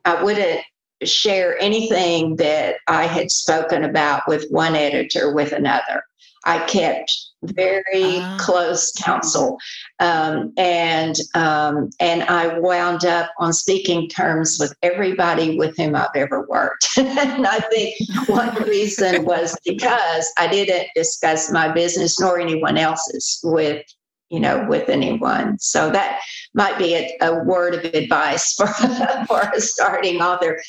[0.05, 0.61] I wouldn't
[1.03, 6.05] share anything that I had spoken about with one editor with another.
[6.45, 7.11] I kept
[7.43, 9.59] very uh, close counsel,
[10.01, 16.09] um, and um, and I wound up on speaking terms with everybody with whom I've
[16.15, 16.89] ever worked.
[16.99, 17.95] and I think
[18.27, 23.83] one reason was because I didn't discuss my business nor anyone else's with
[24.29, 25.59] you know with anyone.
[25.59, 26.21] So that
[26.55, 28.67] might be a, a word of advice for
[29.27, 30.61] for a starting author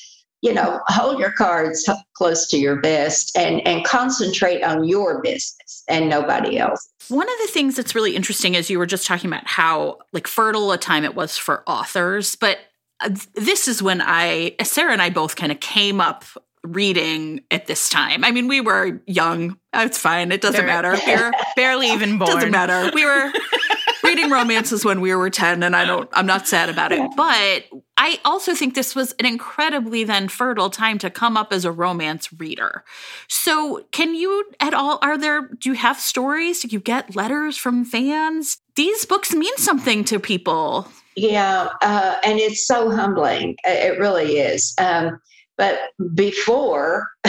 [0.45, 5.83] you know, hold your cards close to your vest and, and concentrate on your business
[5.89, 6.87] and nobody else.
[7.09, 10.27] One of the things that's really interesting is you were just talking about how like
[10.27, 12.59] fertile a time it was for authors, but
[12.99, 16.23] uh, this is when I, Sarah and I both kind of came up
[16.61, 18.23] reading at this time.
[18.23, 19.57] I mean, we were young.
[19.73, 20.31] It's fine.
[20.31, 20.95] It doesn't matter.
[21.07, 22.31] We are barely even born.
[22.31, 22.91] Doesn't matter.
[22.93, 23.31] We were
[24.15, 27.01] reading romances when we were 10 and I don't I'm not sad about it.
[27.15, 27.65] But
[27.97, 31.71] I also think this was an incredibly then fertile time to come up as a
[31.71, 32.83] romance reader.
[33.27, 36.61] So, can you at all are there do you have stories?
[36.61, 38.57] Do you get letters from fans?
[38.75, 40.87] These books mean something to people.
[41.15, 43.55] Yeah, uh, and it's so humbling.
[43.63, 44.73] It really is.
[44.77, 45.19] Um,
[45.57, 45.79] but
[46.13, 47.07] before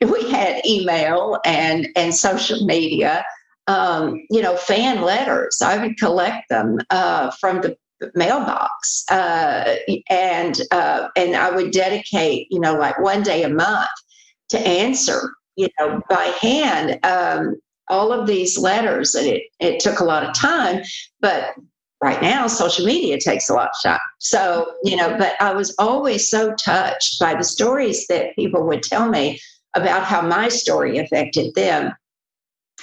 [0.00, 3.24] we had email and and social media,
[3.66, 5.60] um, you know, fan letters.
[5.62, 7.76] I would collect them uh, from the
[8.14, 9.76] mailbox, uh,
[10.10, 13.88] and uh, and I would dedicate, you know, like one day a month
[14.50, 16.98] to answer, you know, by hand.
[17.04, 17.56] Um,
[17.88, 20.82] all of these letters and it, it took a lot of time
[21.20, 21.54] but
[22.02, 25.74] right now social media takes a lot of time so you know but i was
[25.78, 29.38] always so touched by the stories that people would tell me
[29.74, 31.92] about how my story affected them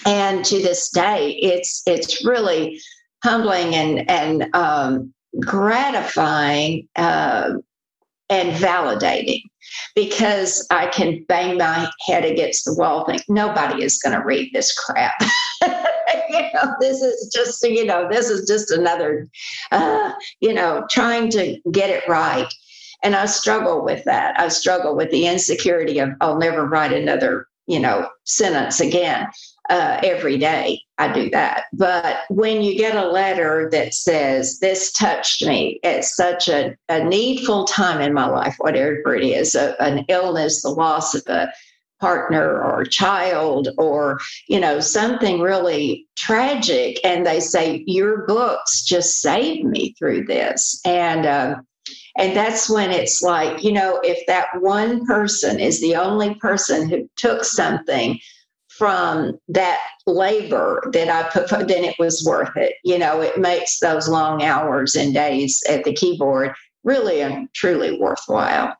[0.05, 2.79] and to this day it's it's really
[3.23, 7.53] humbling and and um, gratifying uh,
[8.29, 9.41] and validating
[9.95, 14.51] because I can bang my head against the wall, think nobody is going to read
[14.53, 15.21] this crap.
[15.61, 19.27] you know, this is just, you know, this is just another,
[19.71, 22.51] uh, you know, trying to get it right.
[23.03, 24.39] And I struggle with that.
[24.39, 29.27] I struggle with the insecurity of, I'll never write another, you know, sentence again
[29.69, 30.81] uh, every day.
[30.97, 31.65] I do that.
[31.73, 37.03] But when you get a letter that says, This touched me at such a, a
[37.03, 41.51] needful time in my life, whatever it is, a, an illness, the loss of a
[42.01, 49.21] partner or child or you know something really tragic and they say your books just
[49.21, 51.55] saved me through this and uh,
[52.17, 56.89] and that's when it's like you know if that one person is the only person
[56.89, 58.19] who took something
[58.81, 59.77] from that
[60.07, 62.73] labor that I put, then it was worth it.
[62.83, 67.99] You know, it makes those long hours and days at the keyboard really and truly
[67.99, 68.75] worthwhile.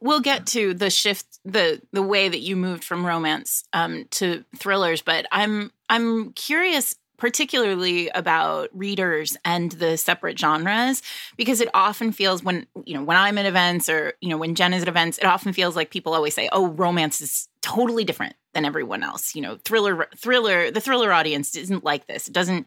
[0.00, 4.44] We'll get to the shift, the the way that you moved from romance um, to
[4.56, 11.02] thrillers, but I'm I'm curious particularly about readers and the separate genres
[11.36, 14.56] because it often feels when you know when i'm at events or you know when
[14.56, 18.04] jen is at events it often feels like people always say oh romance is totally
[18.04, 22.34] different than everyone else you know thriller thriller the thriller audience isn't like this it
[22.34, 22.66] doesn't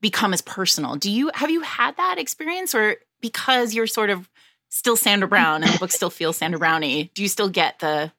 [0.00, 4.30] become as personal do you have you had that experience or because you're sort of
[4.70, 8.10] still sandra brown and the book still feels sandra brownie do you still get the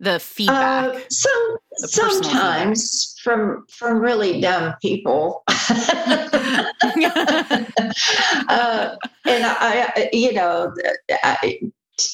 [0.00, 0.94] the feedback?
[0.94, 3.24] Uh, some sometimes feedback.
[3.24, 5.42] from from really dumb people.
[5.48, 5.56] uh,
[9.24, 10.72] and I, you know,
[11.24, 11.60] I,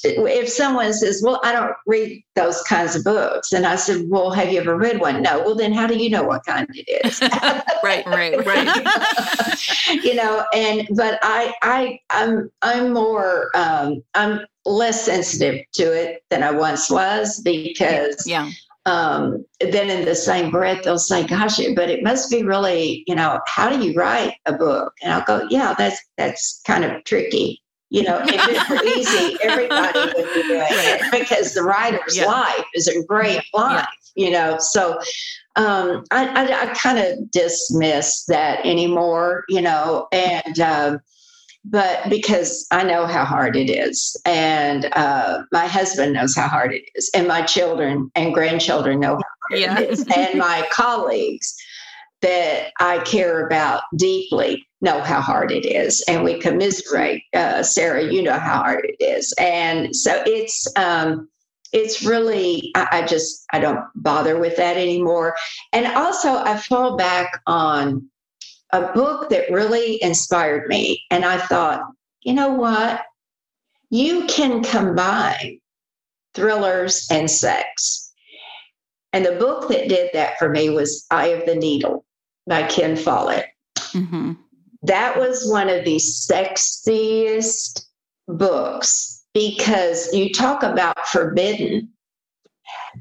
[0.05, 4.31] if someone says, "Well, I don't read those kinds of books," and I said, "Well,
[4.31, 5.41] have you ever read one?" No.
[5.41, 7.21] Well, then how do you know what kind it is?
[7.83, 9.57] right, right, right.
[10.05, 16.23] you know, and but I, I, I'm, I'm more, um, I'm less sensitive to it
[16.31, 18.51] than I once was because yeah.
[18.87, 23.15] Um, then in the same breath they'll say, "Gosh, but it must be really, you
[23.15, 27.03] know, how do you write a book?" And I'll go, "Yeah, that's that's kind of
[27.05, 27.63] tricky."
[27.95, 32.25] You know, if it were easy, everybody would be doing it because the writer's yeah.
[32.25, 33.87] life is a great life.
[34.17, 34.25] Yeah.
[34.25, 34.99] You know, so
[35.55, 39.45] um, I, I, I kind of dismiss that anymore.
[39.49, 40.99] You know, and um,
[41.65, 46.75] but because I know how hard it is, and uh, my husband knows how hard
[46.75, 49.79] it is, and my children and grandchildren know how hard yeah.
[49.79, 51.55] it is, and my colleagues
[52.25, 57.23] that I care about deeply know how hard it is, and we commiserate.
[57.35, 60.67] Uh, Sarah, you know how hard it is, and so it's.
[60.77, 61.29] Um,
[61.73, 65.35] it's really I, I just i don't bother with that anymore
[65.73, 68.09] and also i fall back on
[68.75, 71.05] a book that really inspired me.
[71.13, 71.83] And I thought,
[72.23, 73.03] you know what?
[73.91, 75.61] You can combine
[76.35, 78.13] thrillers and sex.
[79.13, 82.05] And the book that did that for me was Eye of the Needle
[82.47, 83.47] by Ken Follett.
[83.77, 84.33] Mm-hmm.
[84.83, 87.87] That was one of the sexiest
[88.29, 91.91] books because you talk about forbidden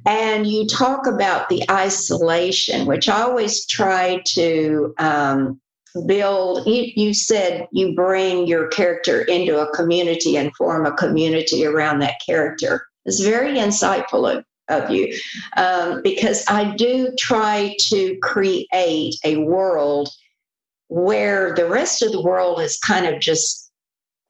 [0.05, 5.61] and you talk about the isolation, which I always try to um,
[6.07, 11.65] build you, you said you bring your character into a community and form a community
[11.65, 15.13] around that character it's very insightful of, you.
[15.57, 20.09] Um, because i do try to create a world
[20.87, 23.71] where the rest of the world is kind of just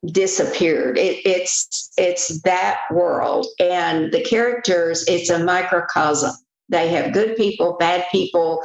[0.06, 0.98] disappeared.
[0.98, 3.48] It, it's it's that world.
[3.60, 6.36] And the characters it's a microcosm.
[6.70, 8.64] They have good people bad people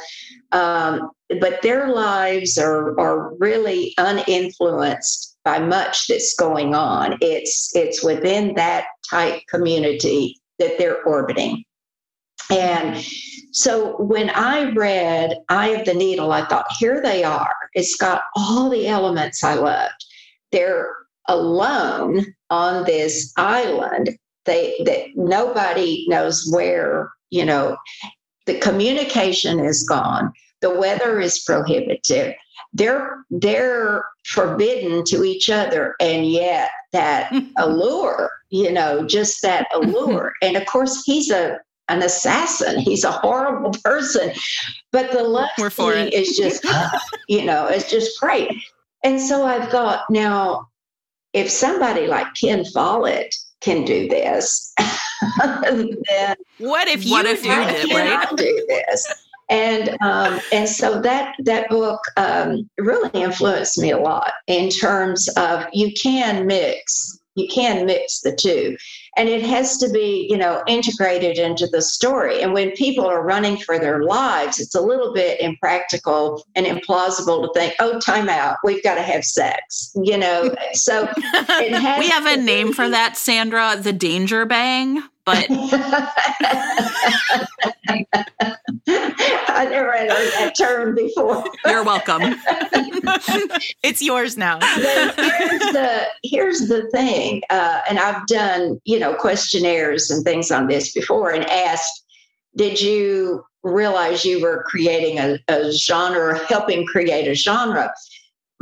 [0.52, 1.10] um,
[1.40, 7.18] but their lives are, are really uninfluenced by much that's going on.
[7.20, 11.64] It's it's within that tight community that they're orbiting.
[12.50, 13.04] And
[13.52, 17.54] so when I read Eye of the Needle, I thought, here they are.
[17.74, 20.04] It's got all the elements I loved.
[20.52, 20.94] They're
[21.28, 24.10] alone on this island.
[24.46, 27.76] They that nobody knows where, you know,
[28.46, 32.34] the communication is gone the weather is prohibitive
[32.72, 40.32] they're they're forbidden to each other and yet that allure you know just that allure
[40.42, 42.78] and of course he's a an assassin.
[42.78, 44.32] He's a horrible person.
[44.92, 46.66] But the love scene is just,
[47.28, 48.50] you know, it's just great.
[49.04, 50.68] And so I thought, now,
[51.32, 54.74] if somebody like Ken Follett can do this,
[55.62, 55.90] then
[56.58, 58.28] what if you, what if you did, right?
[58.36, 59.24] do this?
[59.50, 65.28] and um, and so that that book um, really influenced me a lot in terms
[65.36, 68.76] of you can mix you can mix the two.
[69.16, 72.42] And it has to be you know integrated into the story.
[72.42, 77.46] And when people are running for their lives it's a little bit impractical and implausible
[77.46, 78.56] to think oh time out.
[78.64, 80.54] We've got to have sex you know?
[80.72, 81.08] So
[81.60, 86.08] we have a name for that sandra the danger bang but I
[89.78, 91.44] never heard that term before.
[91.66, 92.20] You're welcome.
[93.82, 94.58] it's yours now.
[94.60, 100.66] here's the here's the thing, uh, and I've done you know questionnaires and things on
[100.66, 102.04] this before, and asked,
[102.56, 107.92] did you realize you were creating a, a genre, helping create a genre?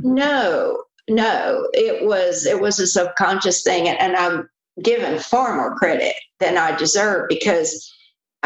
[0.01, 4.49] No, no, it was it was a subconscious thing, and, and I'm
[4.83, 7.91] given far more credit than I deserve because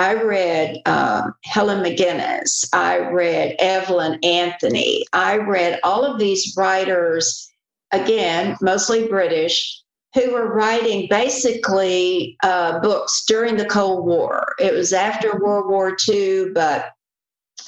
[0.01, 7.53] I read um, Helen MacInnes, I read Evelyn Anthony, I read all of these writers,
[7.93, 9.83] again, mostly British,
[10.15, 14.55] who were writing basically uh, books during the Cold War.
[14.59, 16.93] It was after World War II, but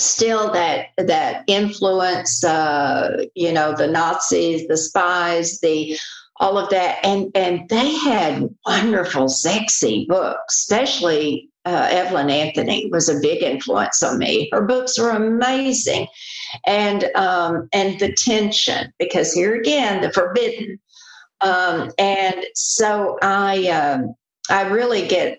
[0.01, 5.99] still that that influence, uh, you know, the Nazis, the spies, the
[6.43, 13.09] all of that, and and they had wonderful, sexy books, especially uh, Evelyn Anthony was
[13.09, 14.51] a big influence on me.
[14.53, 16.09] Her books were amazing,
[16.67, 20.81] and um, and the tension because here again the forbidden,
[21.43, 24.13] um, and so I um,
[24.51, 25.39] I really get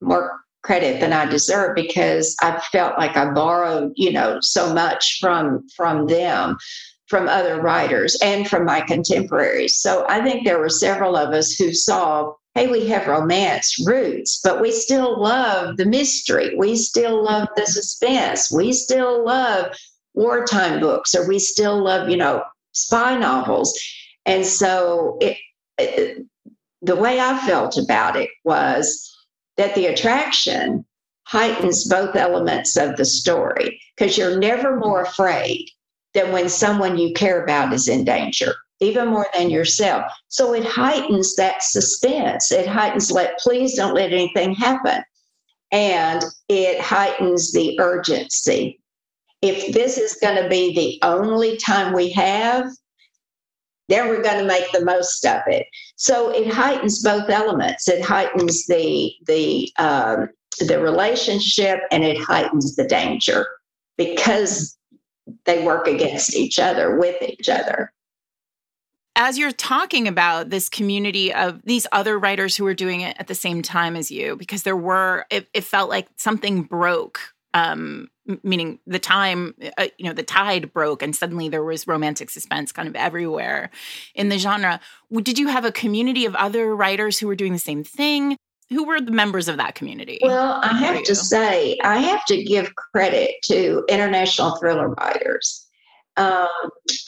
[0.00, 5.18] more credit than I deserve because I felt like I borrowed you know so much
[5.20, 6.56] from from them
[7.08, 9.76] from other writers and from my contemporaries.
[9.76, 14.40] So I think there were several of us who saw hey, we have romance roots,
[14.42, 16.54] but we still love the mystery.
[16.56, 18.50] We still love the suspense.
[18.50, 19.74] We still love
[20.14, 23.76] wartime books, or we still love, you know, spy novels.
[24.24, 25.36] And so it,
[25.78, 26.24] it,
[26.80, 29.10] the way I felt about it was
[29.56, 30.84] that the attraction
[31.26, 35.66] heightens both elements of the story because you're never more afraid
[36.14, 40.12] than when someone you care about is in danger even more than yourself.
[40.28, 42.52] So it heightens that suspense.
[42.52, 45.02] It heightens let please don't let anything happen.
[45.72, 48.80] And it heightens the urgency.
[49.42, 52.66] If this is going to be the only time we have,
[53.88, 55.66] then we're going to make the most of it.
[55.96, 57.88] So it heightens both elements.
[57.88, 60.28] It heightens the the um,
[60.60, 63.46] the relationship and it heightens the danger
[63.98, 64.78] because
[65.44, 67.92] they work against each other with each other
[69.16, 73.28] as you're talking about this community of these other writers who were doing it at
[73.28, 77.20] the same time as you, because there were, it, it felt like something broke,
[77.52, 78.08] um,
[78.42, 82.72] meaning the time, uh, you know, the tide broke, and suddenly there was romantic suspense
[82.72, 83.70] kind of everywhere
[84.14, 84.80] in the genre.
[85.12, 88.36] Did you have a community of other writers who were doing the same thing?
[88.70, 90.18] Who were the members of that community?
[90.22, 95.64] Well, I have to say, I have to give credit to international thriller writers
[96.16, 96.48] um,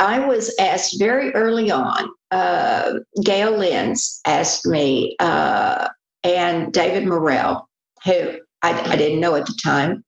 [0.00, 2.10] I was asked very early on.
[2.30, 5.88] Uh, Gayle Lynds asked me, uh,
[6.24, 7.68] and David Morrell,
[8.04, 10.04] who I, I, didn't know at the time,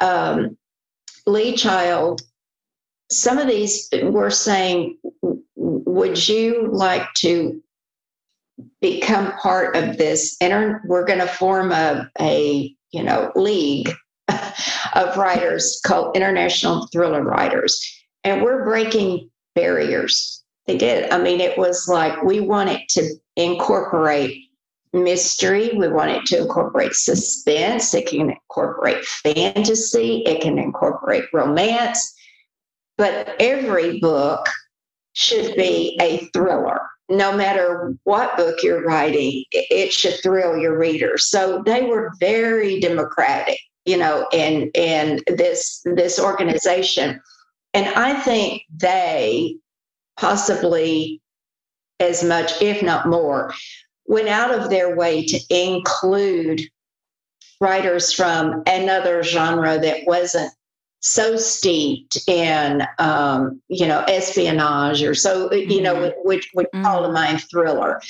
[0.00, 0.56] um,
[1.26, 2.22] Lee Child.
[3.10, 4.98] Some of these were saying,
[5.54, 7.62] "Would you like to
[8.80, 13.92] become part of this?" Inter- we're going to form a, a you know league
[14.94, 17.80] of writers called International Thriller Writers
[18.24, 20.42] and we're breaking barriers.
[20.66, 21.10] They did.
[21.10, 24.40] I mean, it was like we wanted to incorporate
[24.94, 32.14] mystery, we wanted to incorporate suspense, it can incorporate fantasy, it can incorporate romance,
[32.96, 34.48] but every book
[35.12, 36.80] should be a thriller.
[37.08, 41.26] No matter what book you're writing, it should thrill your readers.
[41.26, 47.20] So they were very democratic, you know, in in this this organization.
[47.74, 49.56] And I think they
[50.16, 51.20] possibly
[52.00, 53.52] as much, if not more,
[54.06, 56.60] went out of their way to include
[57.60, 60.52] writers from another genre that wasn't
[61.04, 66.18] so steeped in um, you know espionage or so you know mm-hmm.
[66.26, 66.82] which would mm-hmm.
[66.82, 68.00] call a mind thriller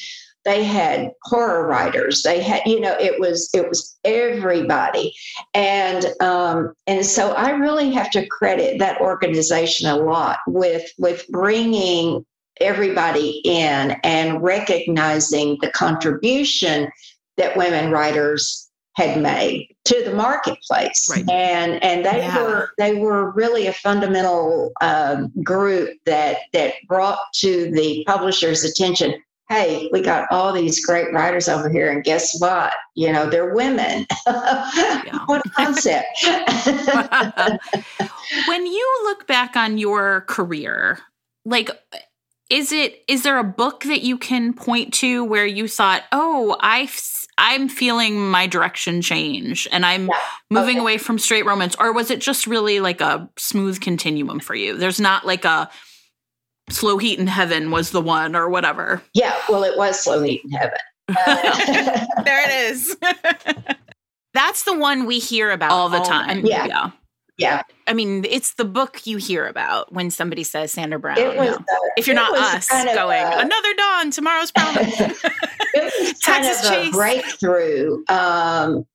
[0.45, 5.13] they had horror writers they had you know it was it was everybody
[5.55, 11.27] and um, and so i really have to credit that organization a lot with with
[11.31, 12.25] bringing
[12.61, 16.89] everybody in and recognizing the contribution
[17.37, 18.64] that women writers
[18.95, 21.29] had made to the marketplace right.
[21.29, 22.43] and and they yeah.
[22.43, 29.15] were they were really a fundamental um, group that that brought to the publisher's attention
[29.49, 32.73] hey, we got all these great writers over here, and guess what?
[32.95, 34.07] You know, they're women.
[34.25, 36.25] what a concept.
[38.49, 40.99] when you look back on your career,
[41.45, 41.71] like,
[42.51, 46.57] is it is there a book that you can point to where you thought, oh,
[46.61, 46.89] I
[47.39, 50.19] I'm feeling my direction change and I'm yeah.
[50.51, 50.83] moving okay.
[50.83, 54.77] away from straight romance, or was it just really like a smooth continuum for you?
[54.77, 55.71] There's not like a
[56.71, 59.03] Slow Heat in Heaven was the one or whatever.
[59.13, 60.79] Yeah, well, it was Slow Heat in Heaven.
[61.09, 62.97] Uh, there it is.
[64.35, 66.45] That's the one we hear about all the time.
[66.47, 66.67] yeah.
[66.67, 66.91] yeah.
[67.37, 67.63] Yeah.
[67.87, 71.17] I mean, it's the book you hear about when somebody says Sandra Brown.
[71.37, 71.63] Was, uh,
[71.97, 75.01] if you're not us going, a, another dawn, tomorrow's promise.
[75.01, 76.93] it was kind Texas of a Chase.
[76.95, 78.87] breakthrough um,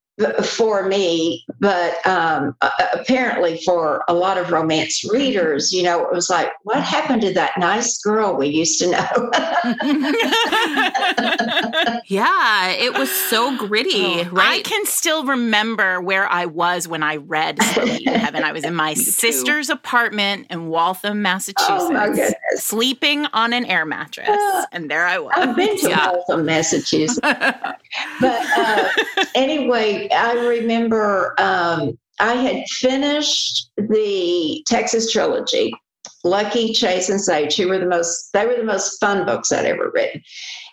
[0.44, 2.56] for me, but um,
[2.92, 7.32] apparently for a lot of romance readers, you know, it was like, what happened to
[7.34, 9.00] that nice girl we used to know?
[12.06, 14.20] yeah, it was so gritty.
[14.20, 14.58] Oh, right?
[14.58, 18.44] I can still remember where I was when I read in Heaven.
[18.44, 19.74] I was in my sister's too.
[19.74, 25.32] apartment in Waltham, Massachusetts, oh, sleeping on an air mattress, uh, and there I was.
[25.36, 26.12] I've been to yeah.
[26.12, 27.78] Waltham, Massachusetts, but
[28.22, 28.88] uh,
[29.34, 35.74] anyway I remember um, I had finished the Texas trilogy.
[36.22, 39.64] Lucky, Chase, and Sage, who were the most they were the most fun books I'd
[39.64, 40.22] ever written.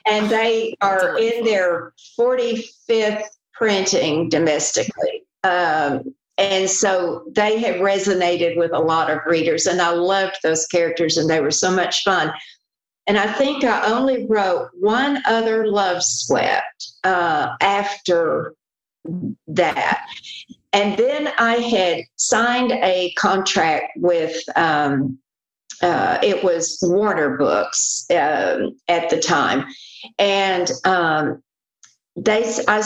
[0.05, 3.23] And they are in their 45th
[3.53, 5.23] printing domestically.
[5.43, 10.67] Um, and so they have resonated with a lot of readers and i loved those
[10.67, 12.31] characters and they were so much fun
[13.07, 16.61] and i think i only wrote one other Loveswept
[17.03, 18.53] uh, after
[19.47, 20.05] that.
[20.74, 25.18] And then I had signed a contract with, um,
[25.82, 29.66] uh, it was Warner Books uh, at the time.
[30.20, 31.41] And um,
[32.16, 32.84] they, I,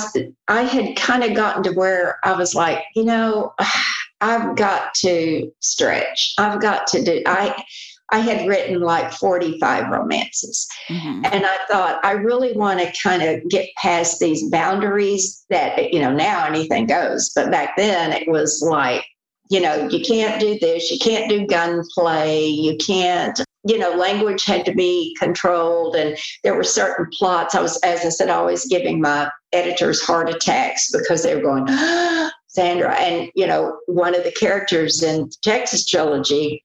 [0.48, 3.54] I had kind of gotten to where I was like, you know,
[4.22, 6.36] I've got to stretch.
[6.38, 7.64] I've got to do, I,
[8.12, 10.68] I had written like 45 romances.
[10.90, 11.26] Mm-hmm.
[11.26, 16.00] And I thought, I really want to kind of get past these boundaries that, you
[16.00, 17.32] know, now anything goes.
[17.34, 19.06] But back then it was like,
[19.50, 24.46] you know, you can't do this, you can't do gunplay, you can't, you know, language
[24.46, 25.96] had to be controlled.
[25.96, 27.54] And there were certain plots.
[27.54, 31.68] I was, as I said, always giving my editors heart attacks because they were going,
[32.48, 32.94] Sandra.
[32.96, 36.64] And, you know, one of the characters in Texas trilogy,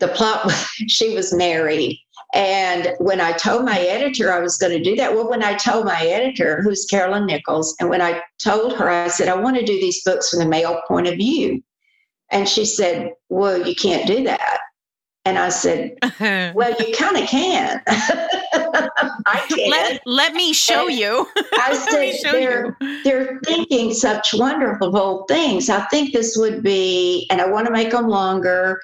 [0.00, 0.50] the plot
[0.88, 1.98] she was married.
[2.34, 5.54] And when i told my editor i was going to do that well when i
[5.54, 9.56] told my editor who's carolyn nichols and when i told her i said i want
[9.56, 11.62] to do these books from the male point of view.
[12.30, 14.58] And she said well you can't do that.
[15.24, 15.96] And i said
[16.54, 17.80] well you kind of can.
[19.26, 21.26] I can let, let me show and you.
[21.36, 25.70] I said they're, they're thinking such wonderful things.
[25.70, 28.80] I think this would be and i want to make them longer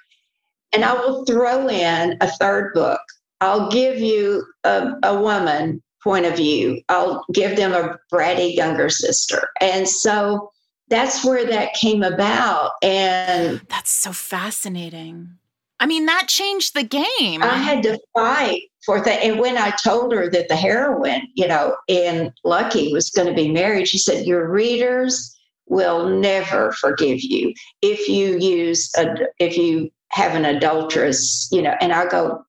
[0.72, 3.00] and I will throw in a third book.
[3.40, 6.80] I'll give you a, a woman point of view.
[6.88, 9.48] I'll give them a bratty younger sister.
[9.60, 10.50] And so
[10.88, 12.72] that's where that came about.
[12.82, 15.36] And that's so fascinating.
[15.78, 17.42] I mean, that changed the game.
[17.42, 19.22] I had to fight for that.
[19.22, 23.34] And when I told her that the heroine, you know, in Lucky was going to
[23.34, 25.34] be married, she said, Your readers
[25.66, 31.74] will never forgive you if you use a, if you have an adulteress, you know,
[31.80, 32.44] and I go,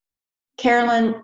[0.57, 1.16] Carolyn,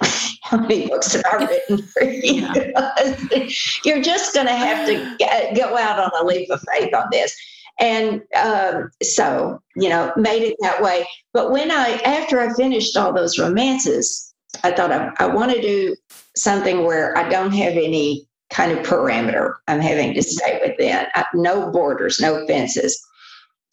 [0.42, 2.48] how many books have I written for you?
[3.84, 7.06] You're just going to have to get, go out on a leap of faith on
[7.10, 7.36] this.
[7.78, 11.06] And um, so, you know, made it that way.
[11.32, 15.60] But when I, after I finished all those romances, I thought I, I want to
[15.60, 15.96] do
[16.36, 21.24] something where I don't have any kind of parameter I'm having to stay within, I,
[21.34, 23.02] no borders, no fences.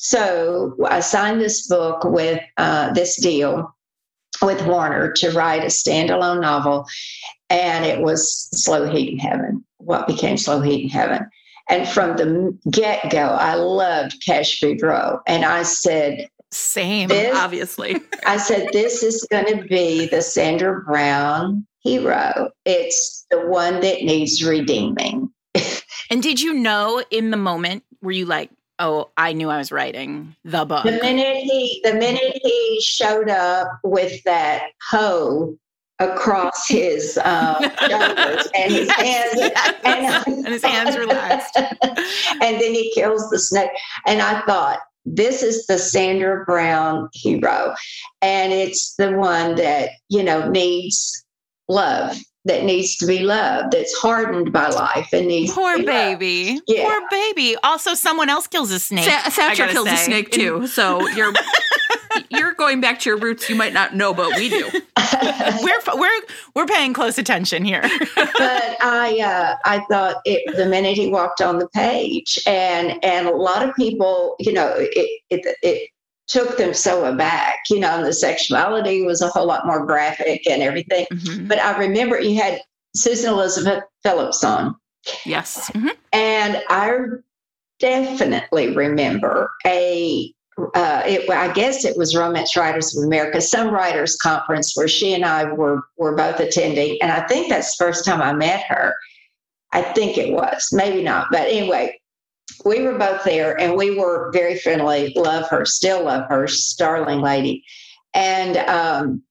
[0.02, 3.76] So I signed this book with uh, this deal
[4.42, 6.88] with Warner to write a standalone novel,
[7.50, 11.30] and it was Slow Heat in Heaven, what became Slow Heat in Heaven.
[11.70, 15.20] And from the get go, I loved Cash Boudreaux.
[15.28, 17.98] And I said, Same, obviously.
[18.26, 22.52] I said, this is going to be the Sandra Brown hero.
[22.64, 25.30] It's the one that needs redeeming.
[26.10, 29.72] and did you know in the moment, were you like, oh, I knew I was
[29.72, 30.84] writing the book?
[30.84, 35.58] The minute he the minute he showed up with that hoe
[36.00, 39.76] across his um, shoulders and his hands yes.
[40.26, 41.58] and, and his hands relaxed.
[41.58, 43.72] and then he kills the snake.
[44.08, 47.74] And I thought, this is the Sandra Brown hero.
[48.22, 51.26] And it's the one that, you know, needs
[51.68, 56.60] love, that needs to be loved, that's hardened by life and needs Poor baby.
[56.68, 56.84] Yeah.
[56.84, 57.56] Poor baby.
[57.64, 59.10] Also, someone else kills a snake.
[59.10, 59.94] Sa- Thatcher kills say.
[59.96, 60.68] a snake too.
[60.80, 61.34] So you're
[62.30, 64.70] you're going back to your roots you might not know, but we do.
[65.62, 66.22] we're we're
[66.56, 67.82] we're paying close attention here.
[68.16, 73.28] but I uh, I thought it the minute he walked on the page, and and
[73.28, 75.90] a lot of people, you know, it it, it
[76.30, 80.48] took them so aback, you know, and the sexuality was a whole lot more graphic
[80.48, 81.06] and everything.
[81.12, 81.48] Mm-hmm.
[81.48, 82.62] But I remember you had
[82.96, 84.76] Susan Elizabeth Phillips on.
[85.26, 85.70] Yes.
[85.72, 85.90] Mm-hmm.
[86.14, 87.00] And I
[87.80, 90.34] definitely remember a
[90.76, 95.14] uh, it, I guess it was Romance Writers of America, some writers conference where she
[95.14, 98.66] and I were were both attending, and I think that's the first time I met
[98.68, 98.94] her.
[99.72, 101.99] I think it was, maybe not, but anyway,
[102.66, 105.14] we were both there, and we were very friendly.
[105.16, 107.64] Love her, still love her, starling lady,
[108.14, 109.24] and um,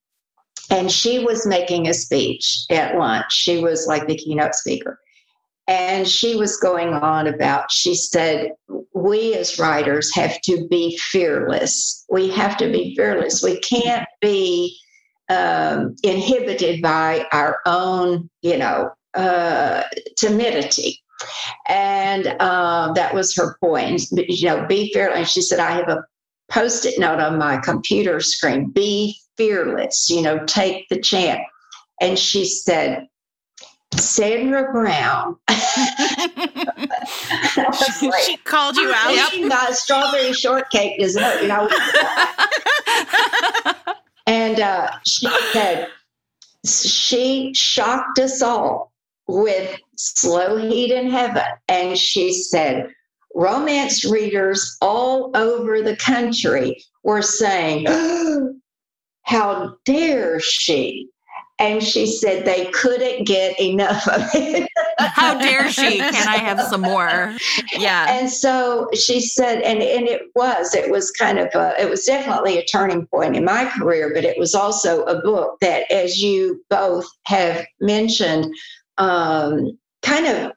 [0.71, 3.33] and she was making a speech at lunch.
[3.33, 4.99] She was like the keynote speaker,
[5.67, 8.53] and she was going on about, she said,
[8.95, 12.05] we as writers have to be fearless.
[12.11, 13.43] We have to be fearless.
[13.43, 14.77] We can't be
[15.29, 19.83] um, inhibited by our own, you know, uh,
[20.17, 21.03] timidity.
[21.67, 24.03] And um, that was her point.
[24.13, 25.19] You know, be fearless.
[25.19, 26.05] And she said, I have a
[26.51, 31.41] post it note on my computer screen be fearless, you know, take the chance.
[32.01, 33.07] And she said,
[33.95, 35.37] Sandra Brown.
[37.99, 39.33] she, like, she, called you out.
[39.33, 41.69] Eating my strawberry shortcake dessert, you know.
[44.27, 45.89] and uh, she said
[46.67, 48.93] she shocked us all
[49.29, 52.91] with Slow Heat in Heaven, and she said
[53.35, 58.55] romance readers all over the country were saying, oh,
[59.23, 61.11] "How dare she!"
[61.59, 64.69] and she said they couldn't get enough of it.
[64.99, 65.99] How dare she?
[65.99, 67.35] Can I have some more?
[67.77, 68.07] Yeah.
[68.09, 72.05] And so she said, and, and it was, it was kind of a, it was
[72.05, 76.23] definitely a turning point in my career, but it was also a book that, as
[76.23, 78.55] you both have mentioned,
[78.99, 80.53] um, kind of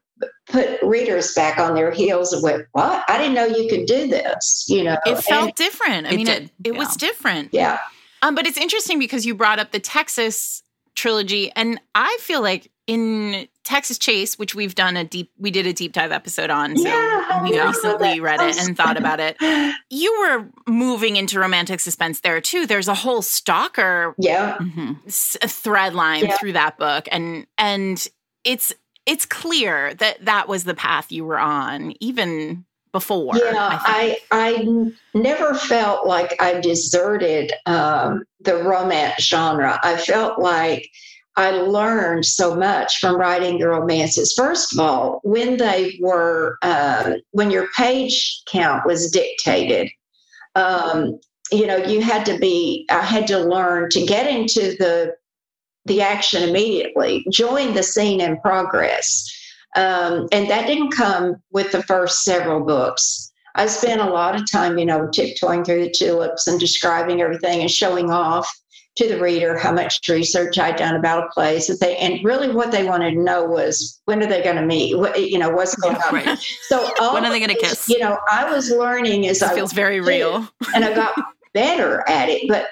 [0.47, 3.03] put readers back on their heels of what, what?
[3.07, 4.97] I didn't know you could do this, you know.
[5.05, 6.07] It felt and different.
[6.07, 6.79] I mean, it, it, it yeah.
[6.79, 7.49] was different.
[7.53, 7.79] Yeah.
[8.21, 10.61] Um, but it's interesting because you brought up the Texas
[10.95, 11.51] trilogy.
[11.55, 15.73] And I feel like in Texas Chase, which we've done a deep, we did a
[15.73, 16.75] deep dive episode on.
[16.77, 17.67] So yeah, we yeah.
[17.67, 19.37] recently read it and thought about it.
[19.93, 22.65] You were moving into romantic suspense there too.
[22.65, 26.37] There's a whole stalker, yeah, mm-hmm, thread line yeah.
[26.37, 28.07] through that book, and and
[28.43, 28.73] it's
[29.05, 33.35] it's clear that that was the path you were on, even before.
[33.37, 39.79] Yeah, I, I, I never felt like I deserted um, the romance genre.
[39.81, 40.89] I felt like
[41.37, 44.33] I learned so much from writing the romances.
[44.33, 49.89] First of all, when they were, um, when your page count was dictated,
[50.55, 51.19] um,
[51.51, 55.15] you know, you had to be, I had to learn to get into the
[55.86, 59.27] the action immediately, join the scene in progress.
[59.75, 63.32] Um, and that didn't come with the first several books.
[63.55, 67.61] I spent a lot of time, you know, tiptoeing through the tulips and describing everything
[67.61, 68.49] and showing off
[68.97, 72.53] to the reader how much research I'd done about a place that they and really
[72.53, 74.97] what they wanted to know was when are they going to meet?
[74.97, 76.13] What, you know, what's going on?
[76.13, 76.39] Right.
[76.63, 77.88] So when are they going to kiss?
[77.88, 81.13] You know, I was learning as this I feels very real, and I got
[81.53, 82.47] better at it.
[82.49, 82.67] But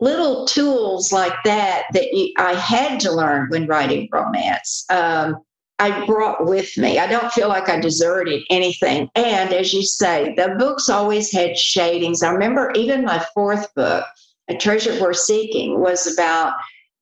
[0.00, 4.84] little tools like that that you, I had to learn when writing romance.
[4.90, 5.42] Um,
[5.78, 6.98] I brought with me.
[6.98, 9.10] I don't feel like I deserted anything.
[9.14, 12.22] And as you say, the books always had shadings.
[12.22, 14.04] I remember even my fourth book,
[14.48, 16.54] A Treasure Worth Seeking, was about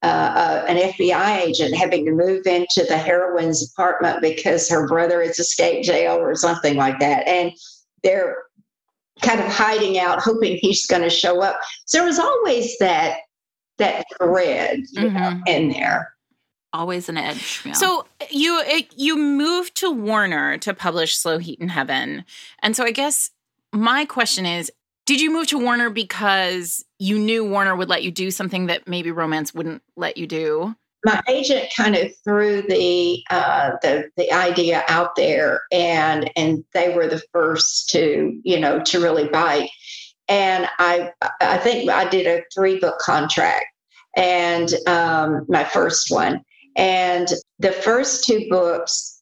[0.03, 5.23] uh, uh, an FBI agent having to move into the heroine's apartment because her brother
[5.23, 7.27] has escaped jail or something like that.
[7.27, 7.53] And
[8.03, 8.43] they're
[9.21, 11.59] kind of hiding out, hoping he's going to show up.
[11.85, 13.19] So there was always that
[13.77, 15.15] that thread mm-hmm.
[15.15, 16.15] know, in there
[16.75, 17.61] always an edge.
[17.65, 17.71] Yeah.
[17.71, 18.61] So you
[18.95, 22.25] you moved to Warner to publish Slow Heat in Heaven,
[22.61, 23.31] and so I guess
[23.73, 24.71] my question is:
[25.05, 28.87] Did you move to Warner because you knew Warner would let you do something that
[28.87, 30.75] maybe romance wouldn't let you do?
[31.05, 36.93] My agent kind of threw the uh, the the idea out there, and and they
[36.93, 39.69] were the first to you know to really bite.
[40.27, 43.67] And I I think I did a three book contract,
[44.17, 46.41] and um, my first one,
[46.75, 47.27] and
[47.59, 49.21] the first two books,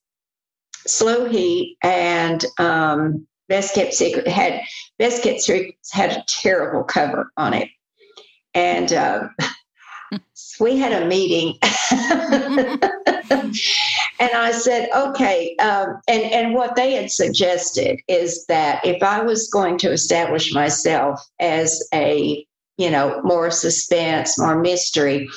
[0.88, 4.62] Slow Heat and um, Best Kept Secret had
[5.00, 7.68] Best Kept Secrets had a terrible cover on it,
[8.54, 8.94] and.
[8.94, 9.28] Uh,
[10.60, 11.58] we had a meeting
[14.20, 15.56] and I said, okay.
[15.58, 20.54] Um, and, and what they had suggested is that if I was going to establish
[20.54, 22.46] myself as a,
[22.78, 25.30] you know, more suspense, more mystery,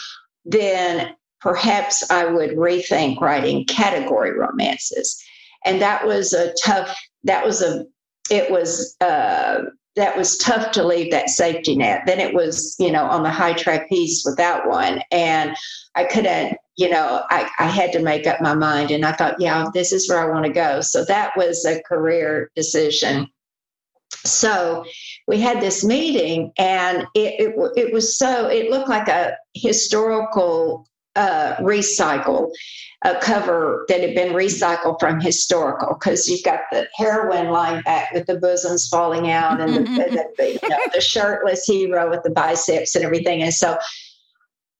[0.44, 5.22] then perhaps I would rethink writing category romances.
[5.64, 7.84] And that was a tough, that was a,
[8.30, 9.62] it was, uh,
[9.96, 12.02] that was tough to leave that safety net.
[12.06, 15.02] Then it was, you know, on the high trapeze without one.
[15.10, 15.56] And
[15.94, 18.90] I couldn't, you know, I, I had to make up my mind.
[18.90, 20.82] And I thought, yeah, this is where I want to go.
[20.82, 23.28] So that was a career decision.
[24.10, 24.84] So
[25.26, 30.88] we had this meeting, and it, it, it was so, it looked like a historical
[31.16, 32.50] uh, recycle
[33.04, 38.10] a cover that had been recycled from historical because you've got the heroine lying back
[38.12, 42.22] with the bosoms falling out and the, the, the, you know, the shirtless hero with
[42.22, 43.42] the biceps and everything.
[43.42, 43.78] And so,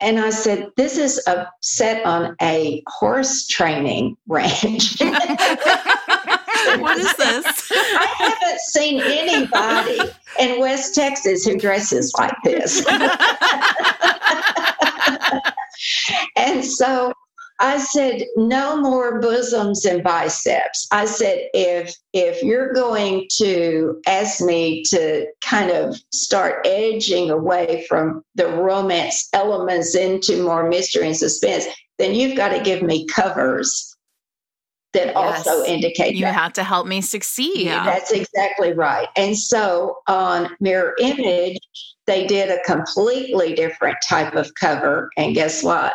[0.01, 5.01] and I said, this is a set on a horse training ranch.
[6.79, 7.73] what is this?
[7.73, 10.01] I haven't seen anybody
[10.41, 12.85] in West Texas who dresses like this.
[16.37, 17.13] and so
[17.59, 20.87] I said, no more bosoms and biceps.
[20.93, 27.87] I said, if if you're going to ask me to kind of start edging away
[27.89, 31.67] from the romance elements into more mystery and suspense,
[31.99, 33.96] then you've got to give me covers
[34.97, 35.47] that yes.
[35.47, 36.35] also indicate you that.
[36.35, 37.67] have to help me succeed.
[37.67, 37.85] Yeah.
[37.85, 39.09] That's exactly right.
[39.17, 41.59] And so on Mirror Image,
[42.07, 45.11] they did a completely different type of cover.
[45.17, 45.93] And guess what?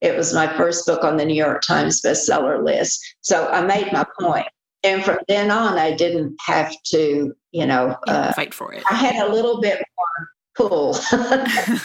[0.00, 3.00] It was my first book on the New York Times bestseller list.
[3.22, 4.46] So I made my point.
[4.84, 8.84] And from then on, I didn't have to, you know, uh, fight for it.
[8.88, 10.92] I had a little bit more pull.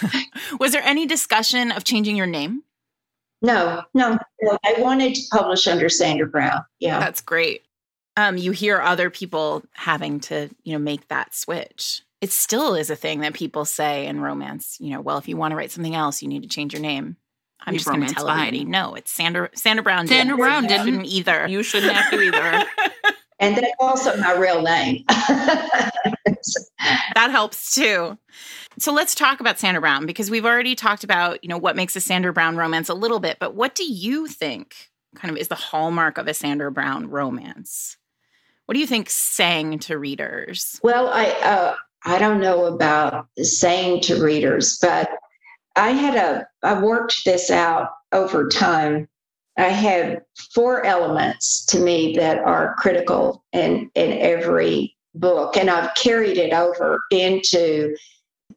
[0.60, 2.64] was there any discussion of changing your name?
[3.44, 4.58] No, no, no.
[4.66, 6.64] I wanted to publish under Sandra Brown.
[6.80, 7.00] Yeah.
[7.00, 7.64] That's great.
[8.16, 12.02] Um, you hear other people having to, you know, make that switch.
[12.22, 15.36] It still is a thing that people say in romance, you know, well, if you
[15.36, 17.18] want to write something else, you need to change your name.
[17.66, 20.08] I'm just going to tell everybody, no, it's Sandra Sandra Brown.
[20.08, 21.48] Sandra Brown didn't either.
[21.48, 22.66] You shouldn't have to either.
[23.40, 25.06] and that's also my real name.
[27.16, 28.18] that helps too.
[28.80, 31.96] So let's talk about Sandra Brown because we've already talked about, you know, what makes
[31.96, 35.48] a Sandra Brown romance a little bit, but what do you think kind of is
[35.48, 37.98] the hallmark of a Sandra Brown romance?
[38.66, 40.80] What do you think saying to readers?
[40.82, 45.10] Well, I uh, I don't know about saying to readers, but
[45.76, 49.08] I had a, I worked this out over time.
[49.58, 50.20] I have
[50.54, 56.54] four elements to me that are critical in, in every book, and I've carried it
[56.54, 57.96] over into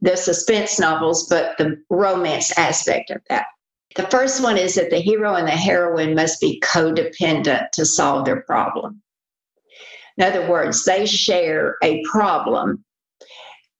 [0.00, 3.46] the suspense novels, but the romance aspect of that.
[3.96, 8.26] The first one is that the hero and the heroine must be codependent to solve
[8.26, 9.00] their problem.
[10.18, 12.84] In other words, they share a problem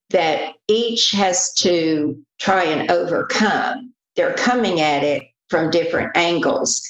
[0.09, 3.93] that each has to try and overcome.
[4.15, 6.81] They're coming at it from different angles.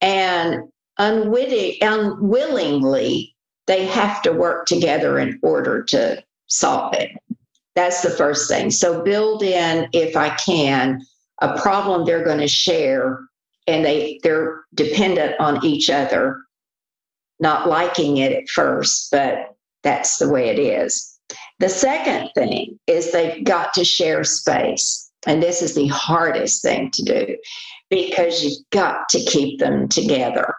[0.00, 0.64] And
[0.98, 3.31] unwitting, unwillingly,
[3.66, 7.10] they have to work together in order to solve it.
[7.74, 8.70] That's the first thing.
[8.70, 11.00] So build in, if I can,
[11.40, 13.20] a problem they're going to share
[13.66, 16.42] and they they're dependent on each other,
[17.40, 21.18] not liking it at first, but that's the way it is.
[21.58, 25.10] The second thing is they've got to share space.
[25.26, 27.36] And this is the hardest thing to do
[27.88, 30.54] because you've got to keep them together.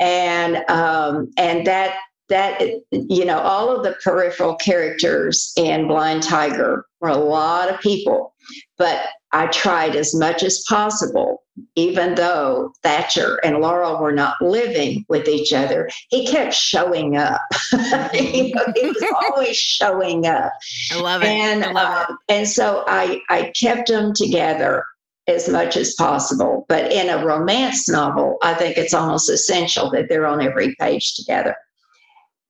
[0.00, 1.96] And um, and that
[2.28, 2.60] that
[2.90, 8.34] you know all of the peripheral characters in Blind Tiger were a lot of people,
[8.78, 11.44] but I tried as much as possible
[11.76, 17.40] even though Thatcher and Laurel were not living with each other, he kept showing up.
[18.12, 20.52] he, he, was always showing up.
[20.92, 21.28] I love it.
[21.28, 24.84] And, love uh, and so I, I kept them together
[25.26, 26.66] as much as possible.
[26.68, 31.14] But in a romance novel, I think it's almost essential that they're on every page
[31.14, 31.56] together.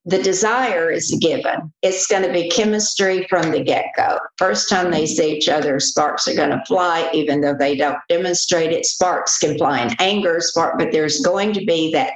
[0.06, 1.72] The desire is a given.
[1.82, 4.18] It's going to be chemistry from the get go.
[4.36, 7.98] First time they see each other, sparks are going to fly, even though they don't
[8.08, 8.84] demonstrate it.
[8.84, 12.12] Sparks can fly in anger, spark, but there's going to be that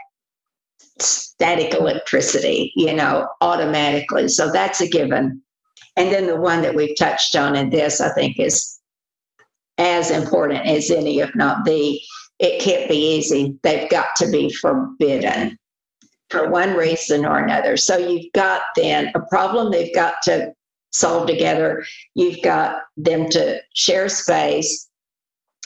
[0.98, 4.28] static electricity, you know, automatically.
[4.28, 5.42] So that's a given.
[5.96, 8.78] And then the one that we've touched on in this, I think, is
[9.78, 11.98] as important as any, if not the.
[12.38, 13.58] It can't be easy.
[13.64, 15.58] They've got to be forbidden
[16.30, 17.76] for one reason or another.
[17.76, 20.52] So you've got then a problem they've got to
[20.92, 21.84] solve together.
[22.14, 24.86] You've got them to share space.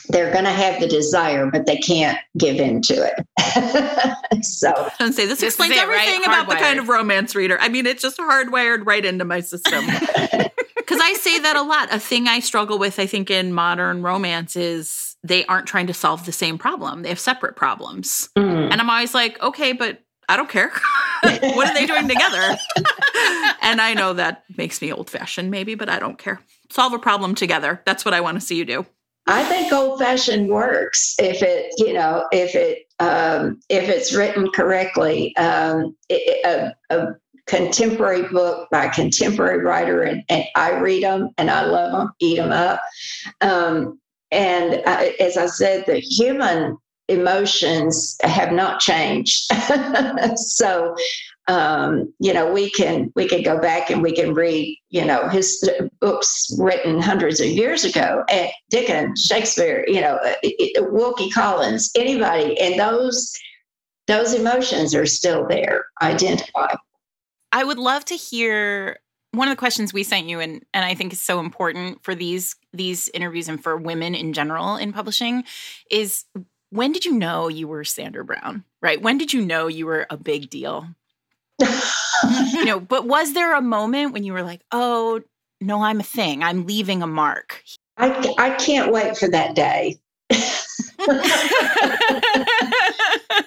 [0.09, 4.45] They're going to have the desire, but they can't give in to it.
[4.45, 6.27] so, and say this, this explains everything right?
[6.27, 7.57] about the kind of romance reader.
[7.61, 9.85] I mean, it's just hardwired right into my system.
[10.93, 11.89] Because I say that a lot.
[11.91, 15.95] A thing I struggle with, I think, in modern romance is they aren't trying to
[15.95, 17.03] solve the same problem.
[17.03, 18.29] They have separate problems.
[18.37, 18.71] Mm.
[18.71, 20.71] And I'm always like, okay, but I don't care.
[21.23, 22.57] what are they doing together?
[23.63, 26.41] and I know that makes me old fashioned, maybe, but I don't care.
[26.71, 27.83] Solve a problem together.
[27.85, 28.87] That's what I want to see you do.
[29.27, 34.51] I think old fashioned works if it, you know, if it, um, if it's written
[34.51, 35.37] correctly.
[35.37, 37.15] Um, it, a, a,
[37.47, 42.13] contemporary book by a contemporary writer, and, and, I read them and I love them,
[42.21, 42.81] eat them up.
[43.41, 44.01] Um,
[44.31, 46.79] and I, as I said, the human
[47.13, 49.51] emotions have not changed.
[50.37, 50.95] so,
[51.49, 55.29] um, you know, we can we can go back and we can read, you know,
[55.29, 55.69] his
[56.01, 62.59] books written hundreds of years ago, and Dickens, Shakespeare, you know, uh, Wilkie Collins, anybody,
[62.61, 63.33] and those
[64.07, 66.77] those emotions are still there, identified.
[67.53, 68.99] I would love to hear
[69.33, 72.15] one of the questions we sent you and and I think is so important for
[72.15, 75.45] these these interviews and for women in general in publishing
[75.91, 76.25] is
[76.73, 78.65] when did you know you were Sandra Brown?
[78.81, 79.01] Right?
[79.01, 80.87] When did you know you were a big deal?
[81.61, 85.21] you know, but was there a moment when you were like, "Oh,
[85.61, 86.43] no, I'm a thing.
[86.43, 87.63] I'm leaving a mark."
[87.99, 89.99] I I can't wait for that day.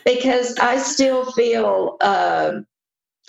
[0.05, 2.59] because I still feel, uh,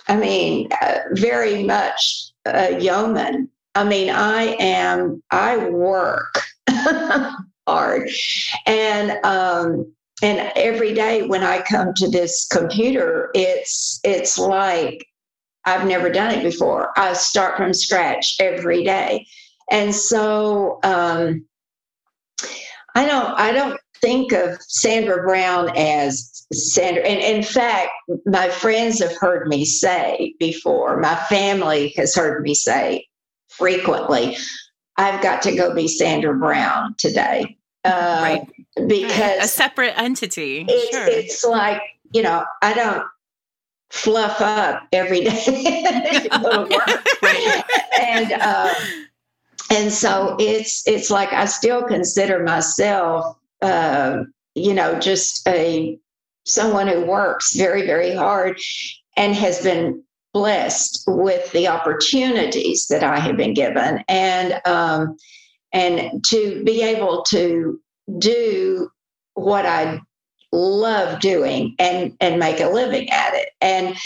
[0.08, 3.48] I mean, uh, very much a yeoman.
[3.74, 6.42] I mean, I am, I work
[7.66, 8.10] hard.
[8.66, 9.92] And um,
[10.22, 15.06] and every day when I come to this computer, it's it's like
[15.64, 16.92] I've never done it before.
[16.96, 19.26] I start from scratch every day,
[19.70, 21.44] and so um,
[22.94, 27.02] I don't I don't think of Sandra Brown as Sandra.
[27.02, 27.90] And in fact,
[28.24, 30.98] my friends have heard me say before.
[30.98, 33.06] My family has heard me say
[33.48, 34.36] frequently.
[34.98, 37.56] I've got to go be Sandra Brown today.
[37.84, 38.88] Uh, right.
[38.88, 39.42] Because right.
[39.42, 40.64] a separate entity.
[40.68, 41.06] It's, sure.
[41.06, 41.80] it's like,
[42.12, 43.04] you know, I don't
[43.90, 46.28] fluff up every day
[48.00, 48.74] and uh,
[49.70, 54.24] and so it's it's like I still consider myself uh,
[54.54, 55.98] you know just a
[56.44, 58.58] someone who works very very hard
[59.16, 60.02] and has been
[60.36, 64.04] blessed with the opportunities that I have been given.
[64.06, 65.16] And um,
[65.72, 67.80] and to be able to
[68.18, 68.90] do
[69.32, 69.98] what I
[70.52, 73.48] love doing and and make a living at it.
[73.60, 73.96] And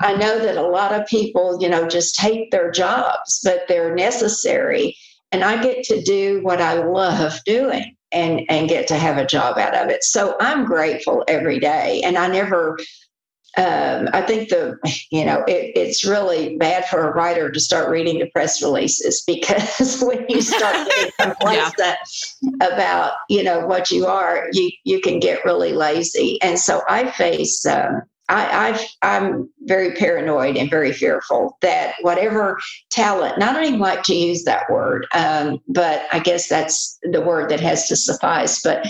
[0.00, 3.94] i know that a lot of people you know just hate their jobs but they're
[3.94, 4.94] necessary.
[5.32, 9.26] And i get to do what i love doing and and get to have a
[9.26, 10.04] job out of it.
[10.04, 12.02] So i'm grateful every day.
[12.04, 12.78] And i never
[13.58, 14.78] um, I think the
[15.10, 19.22] you know it, it's really bad for a writer to start reading the press releases
[19.26, 21.98] because when you start getting complacent
[22.40, 22.66] yeah.
[22.72, 26.40] about you know what you are, you you can get really lazy.
[26.40, 32.58] And so I face um, I, i am very paranoid and very fearful that whatever
[32.90, 36.98] talent, and I don't even like to use that word, um, but I guess that's
[37.02, 38.62] the word that has to suffice.
[38.62, 38.86] But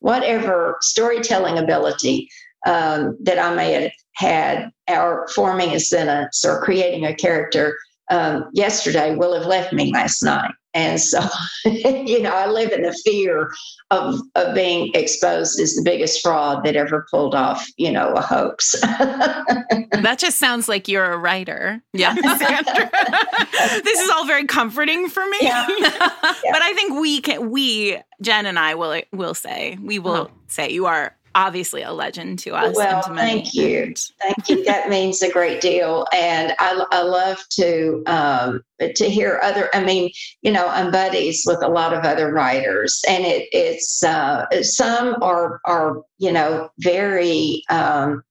[0.00, 2.28] whatever storytelling ability
[2.66, 7.76] um, that I may have had our forming a sentence or creating a character
[8.10, 10.52] um, yesterday will have left me last night.
[10.74, 11.20] And so,
[11.64, 13.52] you know, I live in the fear
[13.90, 18.22] of, of being exposed as the biggest fraud that ever pulled off, you know, a
[18.22, 18.72] hoax.
[18.80, 21.82] that just sounds like you're a writer.
[21.92, 22.14] Yeah.
[23.82, 25.38] this is all very comforting for me.
[25.42, 25.66] Yeah.
[25.78, 25.90] yeah.
[25.90, 30.34] But I think we can, we, Jen and I will, will say, we will uh-huh.
[30.48, 32.76] say you are obviously a legend to us.
[32.76, 34.64] Well, thank you, thank you.
[34.64, 39.68] That means a great deal, and I, I love to um, to hear other.
[39.74, 40.10] I mean,
[40.42, 45.16] you know, I'm buddies with a lot of other writers, and it, it's uh, some
[45.22, 47.62] are are you know very.
[47.70, 48.22] Um,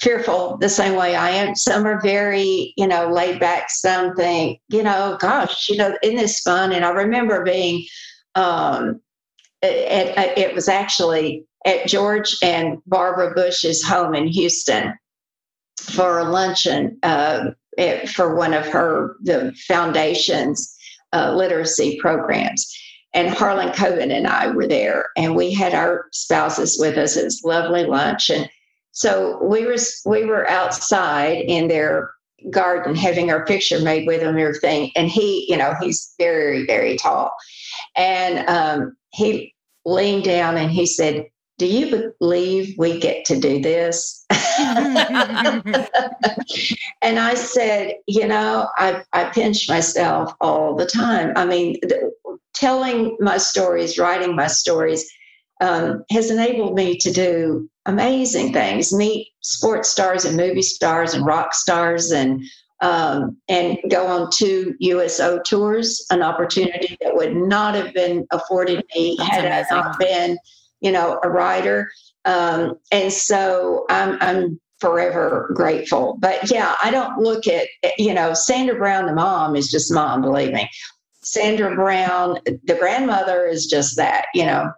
[0.00, 1.54] fearful the same way I am.
[1.54, 3.68] Some are very, you know, laid back.
[3.68, 6.72] Some think, you know, gosh, you know, isn't this fun?
[6.72, 7.84] And I remember being,
[8.34, 9.02] um,
[9.60, 14.94] it, it, it was actually at George and Barbara Bush's home in Houston
[15.80, 17.50] for a luncheon uh,
[18.14, 20.76] for one of her the foundation's
[21.12, 22.72] uh, literacy programs.
[23.12, 27.16] And Harlan Coben and I were there, and we had our spouses with us.
[27.16, 28.48] It was lovely lunch, and
[28.92, 29.76] so we were
[30.06, 32.12] we were outside in their
[32.50, 34.92] garden having our picture made with him and everything.
[34.94, 37.34] And he, you know, he's very very tall,
[37.96, 39.54] and um, he
[39.84, 41.26] leaned down and he said,
[41.60, 44.24] do you believe we get to do this?
[47.02, 51.34] and I said, you know, I, I pinch myself all the time.
[51.36, 52.12] I mean, the,
[52.54, 55.06] telling my stories, writing my stories
[55.60, 61.26] um, has enabled me to do amazing things, meet sports stars and movie stars and
[61.26, 62.42] rock stars and
[62.80, 68.82] um, and go on two USO tours, an opportunity that would not have been afforded
[68.96, 69.66] me That's had amazing.
[69.70, 70.38] I not been
[70.80, 71.90] you know, a writer.
[72.24, 76.16] Um, and so I'm, I'm forever grateful.
[76.20, 80.22] But yeah, I don't look at, you know, Sandra Brown, the mom, is just mom,
[80.22, 80.68] believe me.
[81.22, 84.72] Sandra Brown, the grandmother, is just that, you know.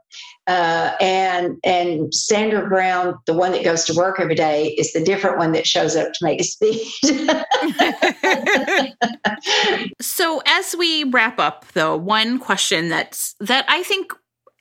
[0.49, 5.01] Uh, and and Sandra Brown, the one that goes to work every day, is the
[5.01, 7.01] different one that shows up to make a speech.
[10.01, 14.13] so as we wrap up, though, one question that's that I think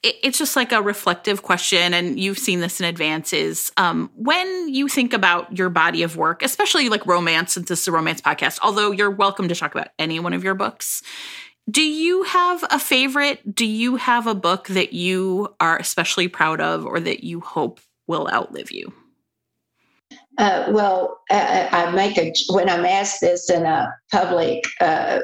[0.03, 4.73] it's just like a reflective question and you've seen this in advance is um, when
[4.73, 8.21] you think about your body of work especially like romance since this is a romance
[8.21, 11.03] podcast although you're welcome to talk about any one of your books
[11.69, 13.55] do you have a favorite?
[13.55, 17.79] Do you have a book that you are especially proud of or that you hope
[18.07, 18.91] will outlive you?
[20.37, 25.19] Uh, well I, I, make a when i'm asked this in a public uh,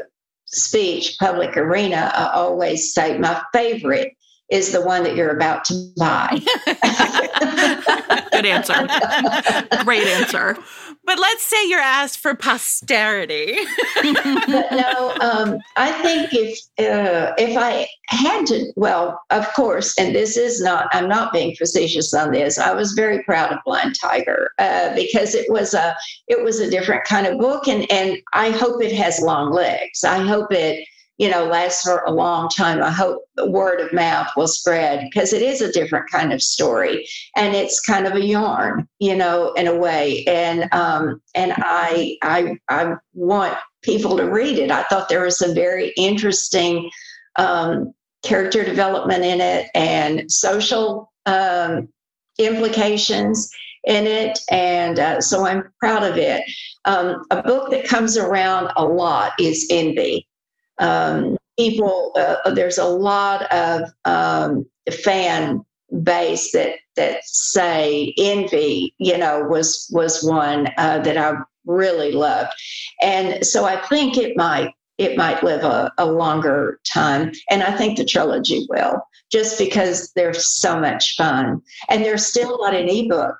[0.45, 4.16] speech public arena i always say my favorite
[4.49, 6.39] is the one that you're about to buy.
[8.31, 8.87] Good answer.
[9.83, 10.57] Great answer.
[11.03, 13.57] But let's say you're asked for posterity.
[13.95, 20.13] but no, um, I think if uh, if I had to, well, of course, and
[20.13, 22.59] this is not, I'm not being facetious on this.
[22.59, 25.95] I was very proud of Blind Tiger uh, because it was a
[26.27, 30.03] it was a different kind of book, and and I hope it has long legs.
[30.03, 30.85] I hope it
[31.17, 32.81] you know, lasts for a long time.
[32.81, 36.41] I hope the word of mouth will spread because it is a different kind of
[36.41, 40.23] story and it's kind of a yarn, you know, in a way.
[40.25, 44.69] And um, and I I I want people to read it.
[44.69, 46.89] I thought there was some very interesting
[47.37, 51.89] um, character development in it and social um,
[52.37, 53.49] implications
[53.85, 56.43] in it, and uh, so I'm proud of it.
[56.85, 60.27] Um, a book that comes around a lot is Envy
[60.79, 65.63] um, people, uh, there's a lot of um, fan
[66.03, 72.51] base that that say envy, you know, was was one uh, that I really loved,
[73.01, 77.77] and so I think it might it might live a, a longer time, and I
[77.77, 79.01] think the trilogy will,
[79.31, 83.37] just because they're so much fun, and there's still a an ebook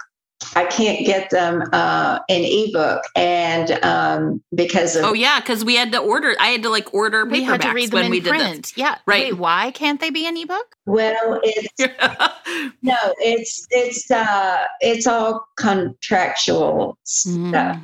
[0.56, 5.76] I can't get them uh, in ebook, and um, because of oh yeah, because we
[5.76, 6.36] had to order.
[6.40, 8.68] I had to like order paperbacks we had to read them when we print.
[8.68, 9.32] did Yeah, right.
[9.32, 10.76] Wait, why can't they be an ebook?
[10.86, 11.68] Well, it's
[12.84, 17.50] no, it's it's uh, it's all contractual mm.
[17.50, 17.78] stuff,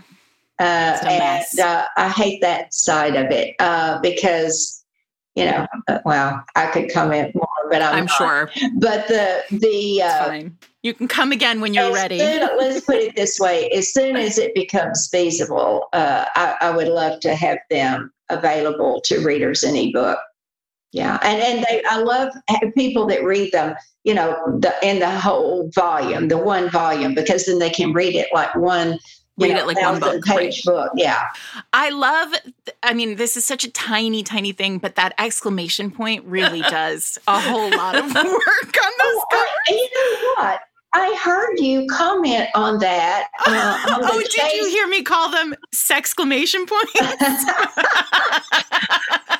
[0.59, 4.82] uh, and uh, I hate that side of it uh, because
[5.35, 8.51] you know, uh, well, I could comment more, but I'm, I'm sure.
[8.75, 10.49] But the the uh,
[10.83, 12.19] you can come again when you're ready.
[12.19, 16.69] Soon, let's put it this way: as soon as it becomes feasible, uh, I, I,
[16.69, 20.19] would love to have them available to readers in ebook.
[20.91, 22.31] Yeah, and and they, I love
[22.75, 23.75] people that read them.
[24.03, 28.13] You know, the in the whole volume, the one volume, because then they can read
[28.13, 28.99] it like one
[29.37, 30.75] read know, it like one book page right.
[30.75, 31.29] book yeah.
[31.71, 32.33] I love
[32.83, 37.17] i mean this is such a tiny tiny thing but that exclamation point really does
[37.27, 40.61] a whole lot of work on those oh, you know what
[40.93, 43.29] I heard you comment on that.
[43.47, 44.53] Uh, on oh, did chase.
[44.53, 46.93] you hear me call them sexclamation points?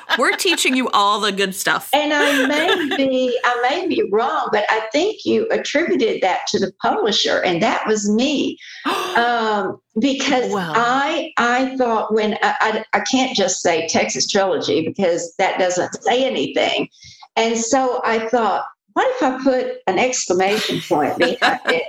[0.18, 1.90] We're teaching you all the good stuff.
[1.92, 6.58] And I may be, I may be wrong, but I think you attributed that to
[6.58, 8.58] the publisher, and that was me,
[9.16, 15.34] um, because I, I thought when I, I, I can't just say Texas Trilogy because
[15.38, 16.88] that doesn't say anything,
[17.36, 21.22] and so I thought what if I put an exclamation point?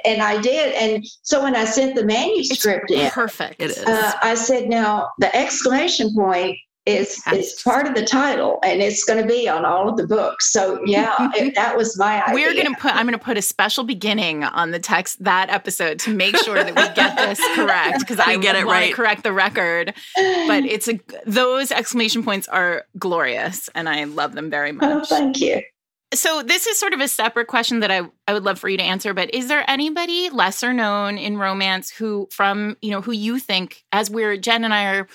[0.06, 0.74] And I did.
[0.74, 3.62] And so when I sent the manuscript it's in, perfect.
[3.62, 3.84] It is.
[3.84, 9.04] uh, I said, now the exclamation point is is part of the title and it's
[9.04, 12.36] going to be on all of the books so yeah it, that was my idea
[12.36, 15.50] we're going to put i'm going to put a special beginning on the text that
[15.50, 19.24] episode to make sure that we get this correct because i get it right correct
[19.24, 24.72] the record but it's a those exclamation points are glorious and i love them very
[24.72, 25.60] much oh, thank you
[26.16, 28.78] so this is sort of a separate question that I, I would love for you
[28.78, 33.12] to answer but is there anybody lesser known in romance who from you know who
[33.12, 35.08] you think as we're jen and i are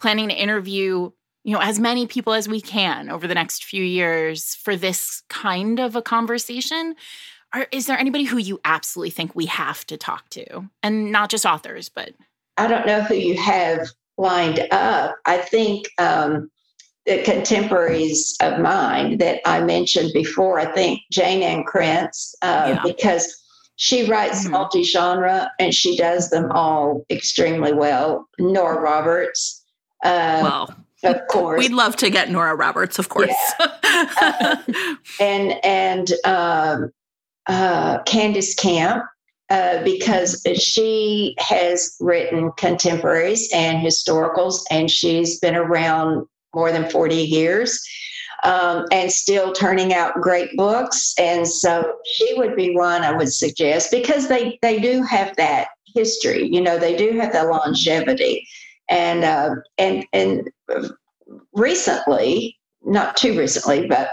[0.00, 1.10] planning to interview
[1.44, 5.22] you know as many people as we can over the next few years for this
[5.28, 6.94] kind of a conversation?
[7.54, 10.68] Or is there anybody who you absolutely think we have to talk to?
[10.82, 12.12] And not just authors but
[12.58, 15.16] i don't know who you have lined up.
[15.24, 16.50] I think um,
[17.08, 22.82] the contemporaries of mine that i mentioned before i think Jayne Ann Krentz uh, yeah.
[22.84, 23.34] because
[23.76, 24.52] she writes mm-hmm.
[24.52, 29.64] multi-genre and she does them all extremely well nora roberts
[30.04, 30.74] uh, well
[31.04, 31.58] of course.
[31.58, 33.32] We'd love to get Nora Roberts, of course.
[33.60, 33.66] Yeah.
[34.20, 34.56] uh,
[35.20, 36.90] and and um,
[37.46, 39.04] uh, Candace Camp,
[39.50, 47.14] uh, because she has written contemporaries and historicals, and she's been around more than 40
[47.16, 47.80] years.
[48.44, 51.12] Um, and still turning out great books.
[51.18, 55.70] And so she would be one I would suggest because they, they do have that
[55.92, 58.46] history, you know, they do have the longevity
[58.88, 60.50] and uh, and and
[61.52, 64.10] recently, not too recently, but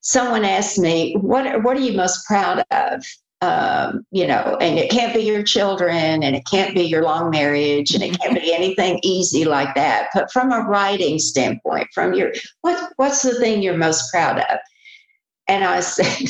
[0.00, 3.04] someone asked me, "What what are you most proud of?"
[3.42, 7.30] Um, you know, and it can't be your children, and it can't be your long
[7.30, 10.08] marriage, and it can't be anything easy like that.
[10.12, 14.58] But from a writing standpoint, from your what what's the thing you're most proud of?
[15.48, 16.28] And I said,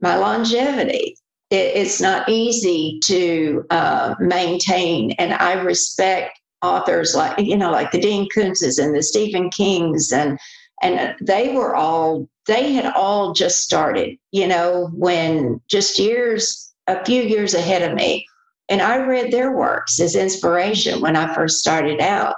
[0.00, 1.16] my longevity
[1.50, 8.00] it's not easy to uh, maintain and i respect authors like you know like the
[8.00, 10.38] Dean Koontzes and the Stephen Kings and
[10.82, 17.04] and they were all they had all just started you know when just years a
[17.04, 18.26] few years ahead of me
[18.68, 22.36] and I read their works as inspiration when I first started out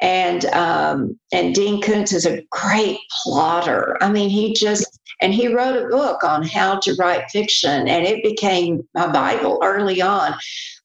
[0.00, 3.96] and um, and Dean Koontz is a great plotter.
[4.02, 8.04] I mean, he just and he wrote a book on how to write fiction, and
[8.04, 10.34] it became my Bible early on.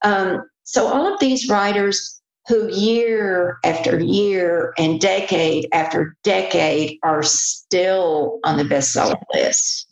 [0.04, 7.24] Um, so all of these writers who year after year and decade after decade are
[7.24, 9.88] still on the bestseller list.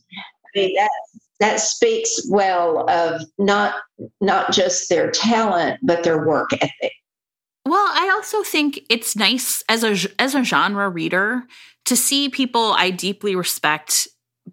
[0.55, 0.89] I mean, that
[1.39, 3.75] that speaks well of not
[4.21, 6.93] not just their talent but their work ethic.
[7.65, 11.43] Well, I also think it's nice as a as a genre reader
[11.85, 14.07] to see people I deeply respect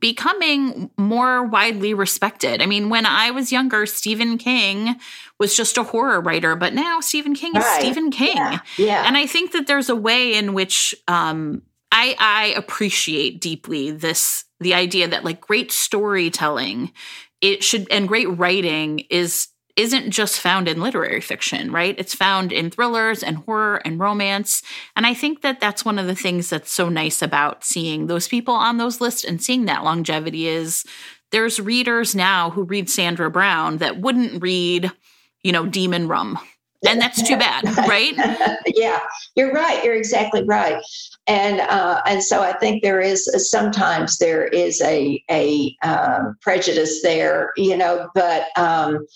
[0.04, 2.60] becoming more widely respected.
[2.60, 4.96] I mean, when I was younger, Stephen King
[5.40, 8.36] was just a horror writer, but now Stephen King is Stephen King.
[8.36, 8.58] Yeah.
[8.76, 9.04] yeah.
[9.06, 14.44] And I think that there's a way in which um, I, I appreciate deeply this
[14.60, 16.92] the idea that like great storytelling
[17.40, 21.96] it should and great writing is isn't just found in literary fiction, right?
[21.98, 24.62] It's found in thrillers and horror and romance.
[24.94, 28.28] And I think that that's one of the things that's so nice about seeing those
[28.28, 30.84] people on those lists and seeing that longevity is
[31.32, 34.92] there's readers now who read Sandra Brown that wouldn't read,
[35.42, 36.38] you know, Demon Rum.
[36.86, 38.14] And that's too bad, right?
[38.66, 39.00] yeah,
[39.34, 39.82] you're right.
[39.82, 40.82] You're exactly right.
[41.26, 47.02] And uh, and so I think there is sometimes there is a a um, prejudice
[47.02, 49.06] there, you know, but um,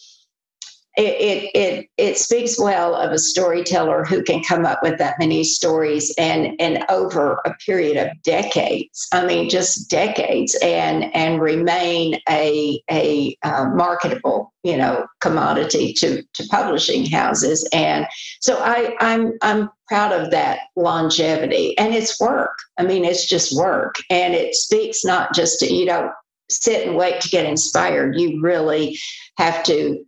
[0.99, 5.45] it, it it speaks well of a storyteller who can come up with that many
[5.45, 9.07] stories and and over a period of decades.
[9.13, 16.23] I mean just decades and and remain a a uh, marketable you know commodity to
[16.35, 17.69] to publishing houses.
[17.73, 18.07] And
[18.41, 21.79] so i i'm i'm proud of that longevity.
[21.79, 22.59] And it's work.
[22.77, 23.95] I mean it's just work.
[24.11, 26.11] And it speaks not just to you know
[26.51, 28.19] sit and wait to get inspired.
[28.19, 28.99] You really
[29.37, 30.05] have to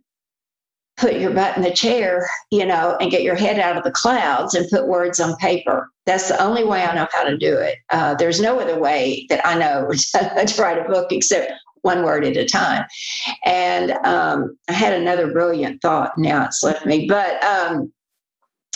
[1.01, 3.91] put your butt in the chair, you know, and get your head out of the
[3.91, 5.89] clouds and put words on paper.
[6.05, 7.79] That's the only way I know how to do it.
[7.89, 9.89] Uh, there's no other way that I know
[10.45, 11.51] to write a book except
[11.81, 12.85] one word at a time.
[13.43, 16.15] And um, I had another brilliant thought.
[16.19, 17.91] Now it's left me, but um,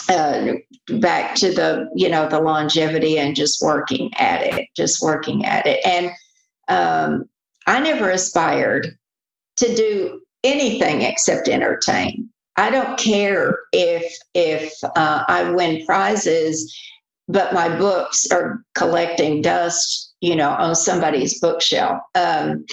[0.08, 0.54] uh,
[0.98, 5.66] back to the you know the longevity and just working at it, just working at
[5.66, 5.80] it.
[5.86, 6.10] And
[6.68, 7.28] um,
[7.68, 8.88] I never aspired
[9.58, 12.30] to do anything except entertain.
[12.56, 16.74] I don't care if if uh, I win prizes,
[17.28, 22.00] but my books are collecting dust, you know, on somebody's bookshelf.
[22.14, 22.64] Um,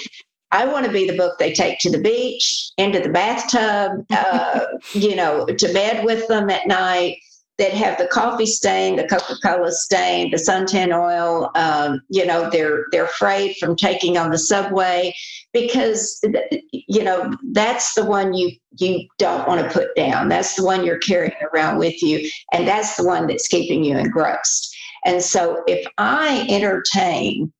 [0.54, 4.60] I want to be the book they take to the beach, into the bathtub, uh,
[4.92, 7.18] you know, to bed with them at night.
[7.58, 11.52] That have the coffee stain, the Coca Cola stain, the suntan oil.
[11.54, 15.14] Um, you know, they're they're afraid from taking on the subway
[15.52, 16.20] because
[16.72, 20.28] you know that's the one you you don't want to put down.
[20.28, 23.96] That's the one you're carrying around with you, and that's the one that's keeping you
[23.96, 24.74] engrossed.
[25.04, 27.52] And so, if I entertain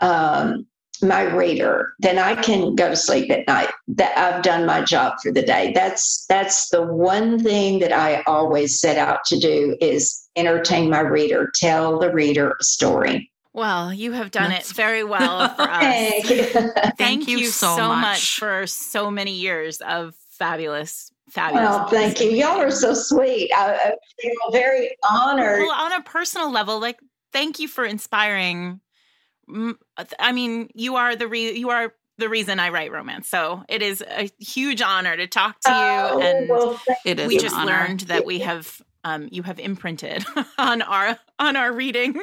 [0.00, 0.66] um,
[1.02, 3.70] my reader, then I can go to sleep at night.
[3.88, 5.72] That I've done my job for the day.
[5.74, 11.00] That's that's the one thing that I always set out to do is entertain my
[11.00, 13.30] reader, tell the reader a story.
[13.54, 14.70] Well, you have done That's...
[14.70, 15.80] it very well for us.
[15.80, 16.42] Thank you,
[16.96, 18.02] thank you, you so, so much.
[18.02, 21.64] much for so many years of fabulous fabulous.
[21.64, 22.30] Well, thank you.
[22.30, 23.50] Y'all are so sweet.
[23.56, 25.60] I, I feel very honored.
[25.60, 26.98] Well, on a personal level, like
[27.32, 28.80] thank you for inspiring
[30.18, 33.28] I mean, you are the re- you are the reason I write romance.
[33.28, 35.76] So it is a huge honor to talk to you.
[35.76, 37.72] Oh, and well, it is we just honor.
[37.72, 40.24] learned that we have um, you have imprinted
[40.58, 42.14] on our on our reading.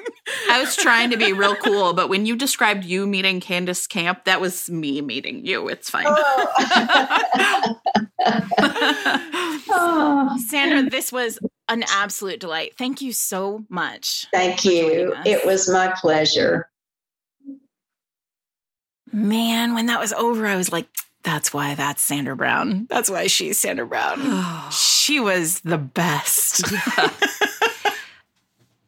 [0.50, 4.26] I was trying to be real cool, but when you described you meeting Candace Camp,
[4.26, 5.68] that was me meeting you.
[5.68, 6.06] It's fine.
[6.08, 7.76] Oh.
[9.70, 10.38] oh.
[10.48, 12.76] Sandra, this was an absolute delight.
[12.78, 14.28] Thank you so much.
[14.32, 15.16] Thank you.
[15.26, 16.69] It was my pleasure.
[19.12, 20.88] Man, when that was over, I was like,
[21.24, 22.88] that's why that's Sandra Brown.
[22.90, 24.20] That's why she's Sandra Brown.
[24.72, 26.72] she was the best.
[26.72, 27.12] Yeah.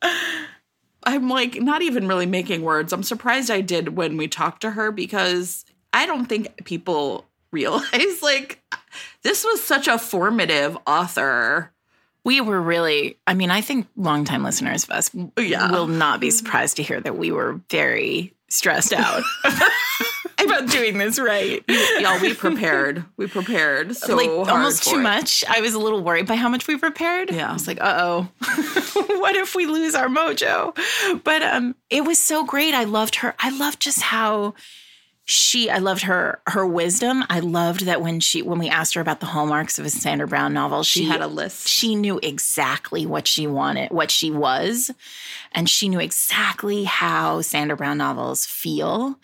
[1.04, 2.94] I'm like not even really making words.
[2.94, 8.22] I'm surprised I did when we talked to her because I don't think people realize
[8.22, 8.62] like
[9.24, 11.72] this was such a formative author.
[12.24, 15.72] We were really, I mean, I think longtime listeners of us yeah.
[15.72, 19.24] will not be surprised to hear that we were very stressed out
[20.62, 21.64] about doing this right.
[22.00, 23.06] Y'all, we prepared.
[23.18, 25.04] We prepared so like almost too it.
[25.04, 25.44] much.
[25.48, 27.32] I was a little worried by how much we prepared.
[27.32, 28.30] Yeah, I was like, uh oh,
[29.20, 30.76] what if we lose our mojo?
[31.24, 32.74] But um, it was so great.
[32.74, 33.36] I loved her.
[33.40, 34.54] I loved just how
[35.24, 39.02] she i loved her her wisdom i loved that when she when we asked her
[39.02, 42.20] about the hallmarks of a sandra brown novel she, she, had a list she knew
[42.24, 44.90] exactly what she wanted what she was
[45.52, 49.18] and she knew exactly how sandra brown novels feel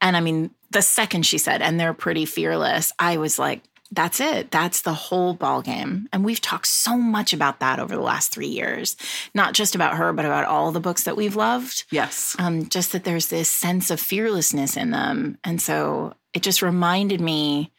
[0.00, 3.62] and i mean the second she said and they're pretty fearless i was like
[3.92, 4.50] that's it.
[4.50, 6.08] That's the whole ball game.
[6.12, 8.96] And we've talked so much about that over the last three years,
[9.32, 11.84] not just about her, but about all the books that we've loved.
[11.90, 12.34] Yes.
[12.38, 15.38] Um, just that there's this sense of fearlessness in them.
[15.44, 17.72] And so it just reminded me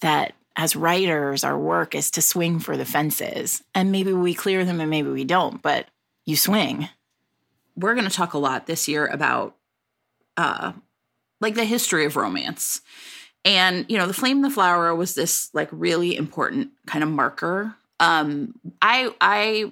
[0.00, 3.62] that as writers, our work is to swing for the fences.
[3.74, 5.86] And maybe we clear them and maybe we don't, but
[6.24, 6.88] you swing.
[7.76, 9.56] We're going to talk a lot this year about
[10.36, 10.72] uh,
[11.44, 12.80] like the history of romance
[13.44, 17.10] and, you know, the flame and the flower was this like really important kind of
[17.10, 17.76] marker.
[18.00, 19.70] Um, I, I,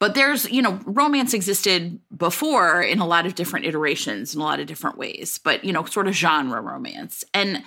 [0.00, 4.44] but there's, you know, romance existed before in a lot of different iterations in a
[4.44, 7.22] lot of different ways, but, you know, sort of genre romance.
[7.32, 7.62] And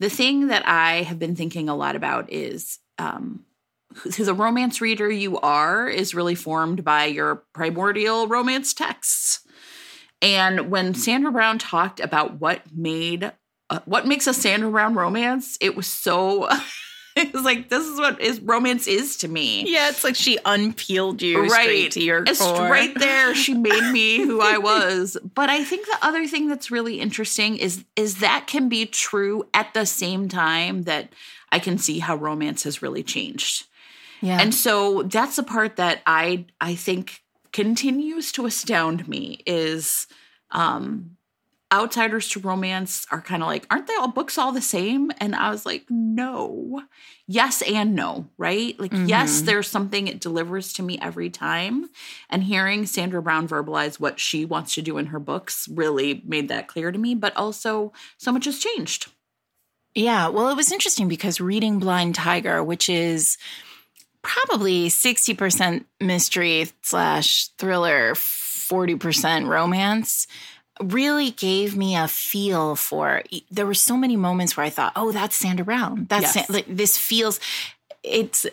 [0.00, 3.44] the thing that I have been thinking a lot about is, um,
[3.94, 9.40] who the romance reader you are is really formed by your primordial romance texts.
[10.20, 13.32] And when Sandra Brown talked about what made
[13.70, 15.58] uh, what makes a Sandra Brown romance?
[15.60, 16.48] It was so.
[17.16, 19.70] it was like this is what is romance is to me.
[19.70, 22.68] Yeah, it's like she unpeeled you right straight to your it's core.
[22.68, 23.34] right there.
[23.34, 25.16] She made me who I was.
[25.34, 29.46] But I think the other thing that's really interesting is is that can be true
[29.52, 31.12] at the same time that
[31.52, 33.66] I can see how romance has really changed.
[34.20, 34.40] Yeah.
[34.40, 37.22] And so that's the part that I I think
[37.52, 40.06] continues to astound me is
[40.50, 41.16] um
[41.72, 45.10] outsiders to romance are kind of like, aren't they all books all the same?
[45.18, 46.82] And I was like, no.
[47.26, 48.78] Yes and no, right?
[48.80, 49.06] Like, mm-hmm.
[49.06, 51.90] yes, there's something it delivers to me every time.
[52.30, 56.48] And hearing Sandra Brown verbalize what she wants to do in her books really made
[56.48, 57.14] that clear to me.
[57.14, 59.10] But also, so much has changed.
[59.94, 60.28] Yeah.
[60.28, 63.36] Well, it was interesting because reading Blind Tiger, which is
[64.22, 70.26] probably 60% mystery slash thriller, 40% romance
[70.80, 75.10] really gave me a feel for there were so many moments where I thought, "Oh,
[75.10, 76.06] that's Sandra Brown.
[76.08, 76.48] That's yes.
[76.48, 77.40] like this feels
[78.04, 78.46] it's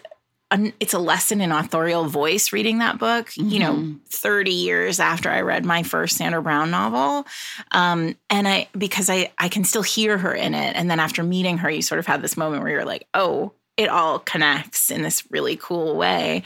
[0.51, 3.49] a, it's a lesson in authorial voice reading that book, mm-hmm.
[3.49, 3.97] you know, mm-hmm.
[4.09, 7.25] 30 years after I read my first Sandra Brown novel.
[7.71, 10.75] Um, and I, because I, I can still hear her in it.
[10.75, 13.53] And then after meeting her, you sort of have this moment where you're like, oh,
[13.77, 16.43] it all connects in this really cool way.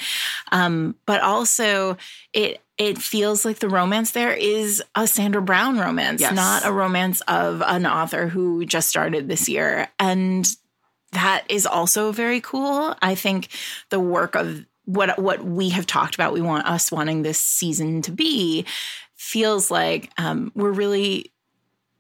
[0.52, 1.98] Um, but also,
[2.34, 6.34] it it feels like the romance there is a Sandra Brown romance, yes.
[6.34, 9.90] not a romance of an author who just started this year.
[10.00, 10.48] And
[11.12, 12.96] that is also very cool.
[13.02, 13.50] I think
[13.90, 18.02] the work of what what we have talked about, we want us wanting this season
[18.04, 18.66] to be,
[19.16, 21.32] feels like um, we're really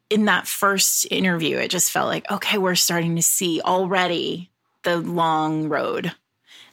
[0.10, 1.58] in that first interview.
[1.58, 4.49] It just felt like okay, we're starting to see already
[4.84, 6.12] the long road.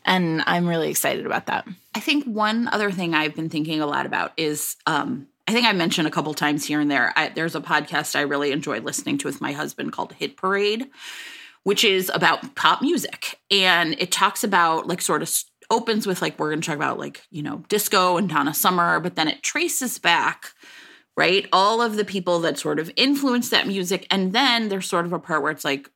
[0.05, 1.67] And I'm really excited about that.
[1.95, 5.67] I think one other thing I've been thinking a lot about is um, I think
[5.67, 7.13] I mentioned a couple times here and there.
[7.17, 10.89] I, there's a podcast I really enjoy listening to with my husband called Hit Parade,
[11.65, 13.41] which is about pop music.
[13.51, 15.33] And it talks about like sort of
[15.71, 19.01] opens with like, we're going to talk about like, you know, disco and Donna Summer,
[19.01, 20.53] but then it traces back
[21.17, 21.47] right?
[21.53, 24.07] All of the people that sort of influenced that music.
[24.11, 25.91] And then there's sort of a part where it's like,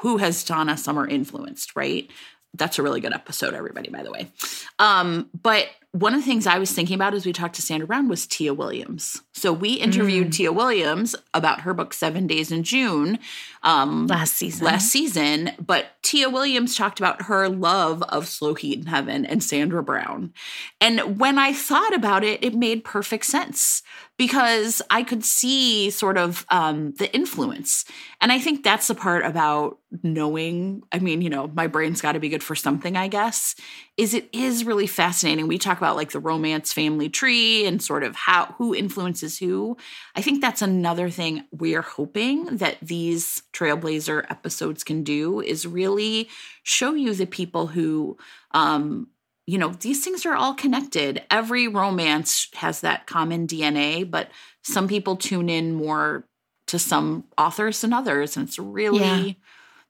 [0.00, 2.10] who has Donna Summer influenced, right?
[2.54, 4.30] That's a really good episode, everybody, by the way.
[4.78, 7.86] Um, but one of the things I was thinking about as we talked to Sandra
[7.86, 9.22] Brown was Tia Williams.
[9.34, 10.32] So we interviewed mm.
[10.32, 13.18] Tia Williams about her book Seven Days in June
[13.64, 14.66] um, last season.
[14.66, 19.42] Last season, but Tia Williams talked about her love of Slow Heat in Heaven and
[19.42, 20.32] Sandra Brown.
[20.80, 23.82] And when I thought about it, it made perfect sense
[24.20, 27.86] because I could see sort of um, the influence.
[28.20, 30.82] And I think that's the part about knowing.
[30.92, 33.54] I mean, you know, my brain's got to be good for something, I guess.
[33.96, 35.48] Is it is really fascinating.
[35.48, 39.78] We talk about like the romance family tree and sort of how who influences who.
[40.14, 46.28] I think that's another thing we're hoping that these Trailblazer episodes can do is really
[46.62, 48.18] show you the people who
[48.50, 49.08] um,
[49.50, 51.24] you know, these things are all connected.
[51.28, 54.30] Every romance has that common DNA, but
[54.62, 56.24] some people tune in more
[56.68, 58.36] to some authors than others.
[58.36, 59.32] And it's really, yeah.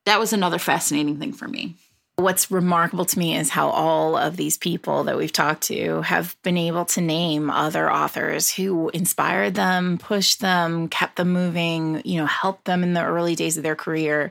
[0.07, 1.75] that was another fascinating thing for me.
[2.17, 6.37] What's remarkable to me is how all of these people that we've talked to have
[6.43, 12.19] been able to name other authors who inspired them, pushed them, kept them moving, you
[12.19, 14.31] know, helped them in the early days of their career.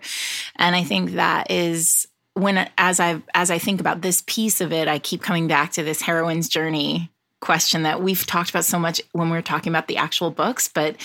[0.55, 2.07] And I think that is
[2.39, 5.71] when as I as I think about this piece of it, I keep coming back
[5.73, 7.11] to this heroine's journey
[7.41, 10.67] question that we've talked about so much when we are talking about the actual books,
[10.67, 10.95] but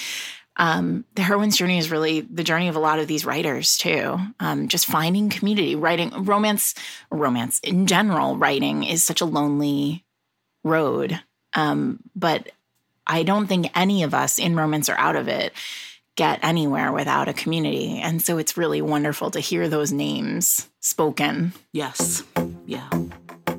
[0.56, 4.19] um, the heroine's journey is really the journey of a lot of these writers too.
[4.39, 6.74] Um, just finding community, writing romance,
[7.11, 8.36] romance in general.
[8.36, 10.05] Writing is such a lonely
[10.62, 11.20] road,
[11.55, 12.51] um, but
[13.06, 15.52] I don't think any of us in romance are out of it
[16.16, 17.99] get anywhere without a community.
[18.01, 21.53] And so it's really wonderful to hear those names spoken.
[21.73, 22.23] Yes.
[22.66, 22.89] Yeah.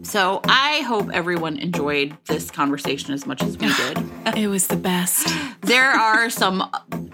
[0.03, 4.38] So I hope everyone enjoyed this conversation as much as we did.
[4.38, 5.27] it was the best.
[5.61, 6.72] there are some,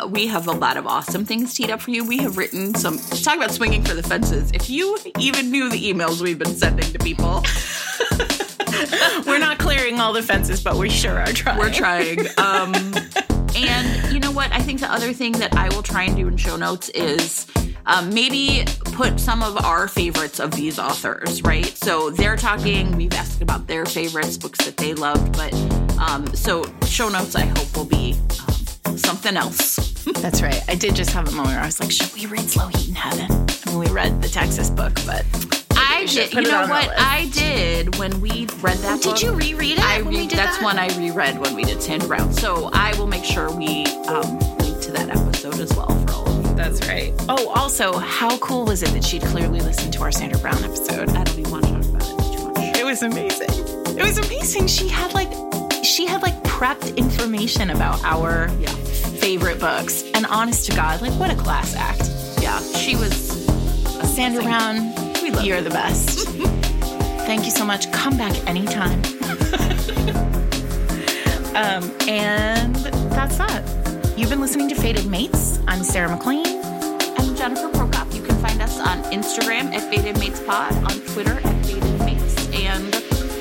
[0.09, 2.05] we have a lot of awesome things teed up for you.
[2.05, 4.51] We have written some, talk about swinging for the fences.
[4.53, 7.43] If you even knew the emails we've been sending to people,
[9.26, 11.59] we're not clearing all the fences, but we sure are trying.
[11.59, 12.19] We're trying.
[12.38, 12.73] Um,
[13.67, 14.51] and you know what?
[14.51, 17.47] I think the other thing that I will try and do in show notes is
[17.85, 21.65] um, maybe put some of our favorites of these authors, right?
[21.65, 25.53] So they're talking, we've asked about their favorites, books that they loved, but
[25.99, 28.15] um, so show notes I hope will be
[28.85, 29.75] um, something else.
[30.21, 30.61] That's right.
[30.67, 32.89] I did just have a moment where I was like, should we read Slow Heat
[32.89, 33.29] in Heaven?
[33.65, 35.25] I mean, we read the Texas book, but
[36.02, 36.34] I did.
[36.34, 36.90] You know what?
[36.98, 39.02] I did when we read that.
[39.03, 39.84] Did book, you reread it?
[39.84, 40.64] I re- that's that?
[40.64, 42.34] one I reread when we did Sandra Brown.
[42.34, 46.28] So I will make sure we um, link to that episode as well for all
[46.28, 46.56] of you.
[46.56, 47.14] That's right.
[47.30, 51.10] Oh, also, how cool was it that she'd clearly listened to our Sandra Brown episode?
[51.10, 52.78] I don't even want to talk about it too much.
[52.78, 53.49] It was amazing.
[53.95, 54.68] It was amazing.
[54.68, 55.32] She had like
[55.84, 58.69] she had like prepped information about our yeah.
[58.69, 60.03] favorite books.
[60.15, 62.10] And honest to God, like what a class act.
[62.41, 63.14] Yeah, she was
[64.15, 65.01] Sandra Brown
[65.39, 65.63] You're you.
[65.63, 66.27] the best.
[67.25, 67.91] Thank you so much.
[67.91, 68.99] Come back anytime.
[71.55, 72.75] um, and
[73.13, 73.63] that's that.
[74.17, 75.59] You've been listening to Fated Mates.
[75.67, 76.45] I'm Sarah MacLean.
[76.45, 78.13] I'm Jennifer Prokop.
[78.13, 82.49] You can find us on Instagram at Fated Mates Pod, on Twitter at Fated Mates,
[82.53, 82.93] and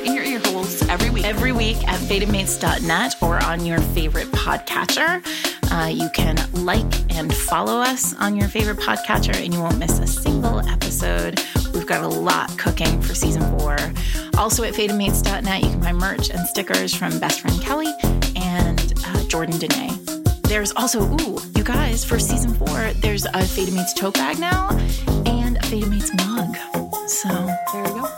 [0.07, 1.25] in your ear holes every week.
[1.25, 5.60] Every week at fatedmates.net or on your favorite podcatcher.
[5.71, 9.99] Uh, you can like and follow us on your favorite podcatcher, and you won't miss
[9.99, 11.41] a single episode.
[11.73, 13.77] We've got a lot cooking for season four.
[14.37, 17.93] Also at fatedmates.net, you can buy merch and stickers from best friend Kelly
[18.37, 19.99] and uh, Jordan Dene.
[20.43, 24.71] There's also, ooh, you guys, for season four, there's a Fated Mates tote bag now
[25.25, 26.57] and a Fated Mates mug.
[27.07, 27.29] So
[27.73, 28.09] there you go.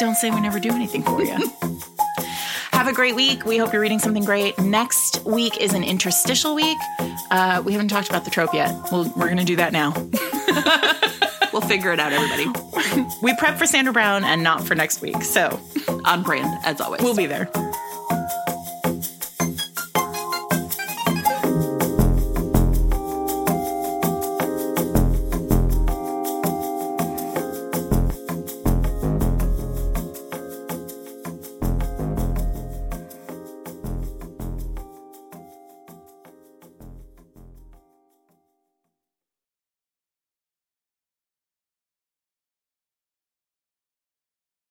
[0.00, 1.38] Don't say we never do anything for you.
[2.72, 3.44] Have a great week.
[3.44, 4.58] We hope you're reading something great.
[4.58, 6.78] Next week is an interstitial week.
[7.30, 8.74] Uh, we haven't talked about the trope yet.
[8.92, 9.92] we we are going to do that now.
[11.52, 12.46] we'll figure it out, everybody.
[13.22, 15.22] we prep for Sandra Brown and not for next week.
[15.22, 15.58] So
[16.04, 17.02] on brand as always.
[17.02, 17.50] We'll be there.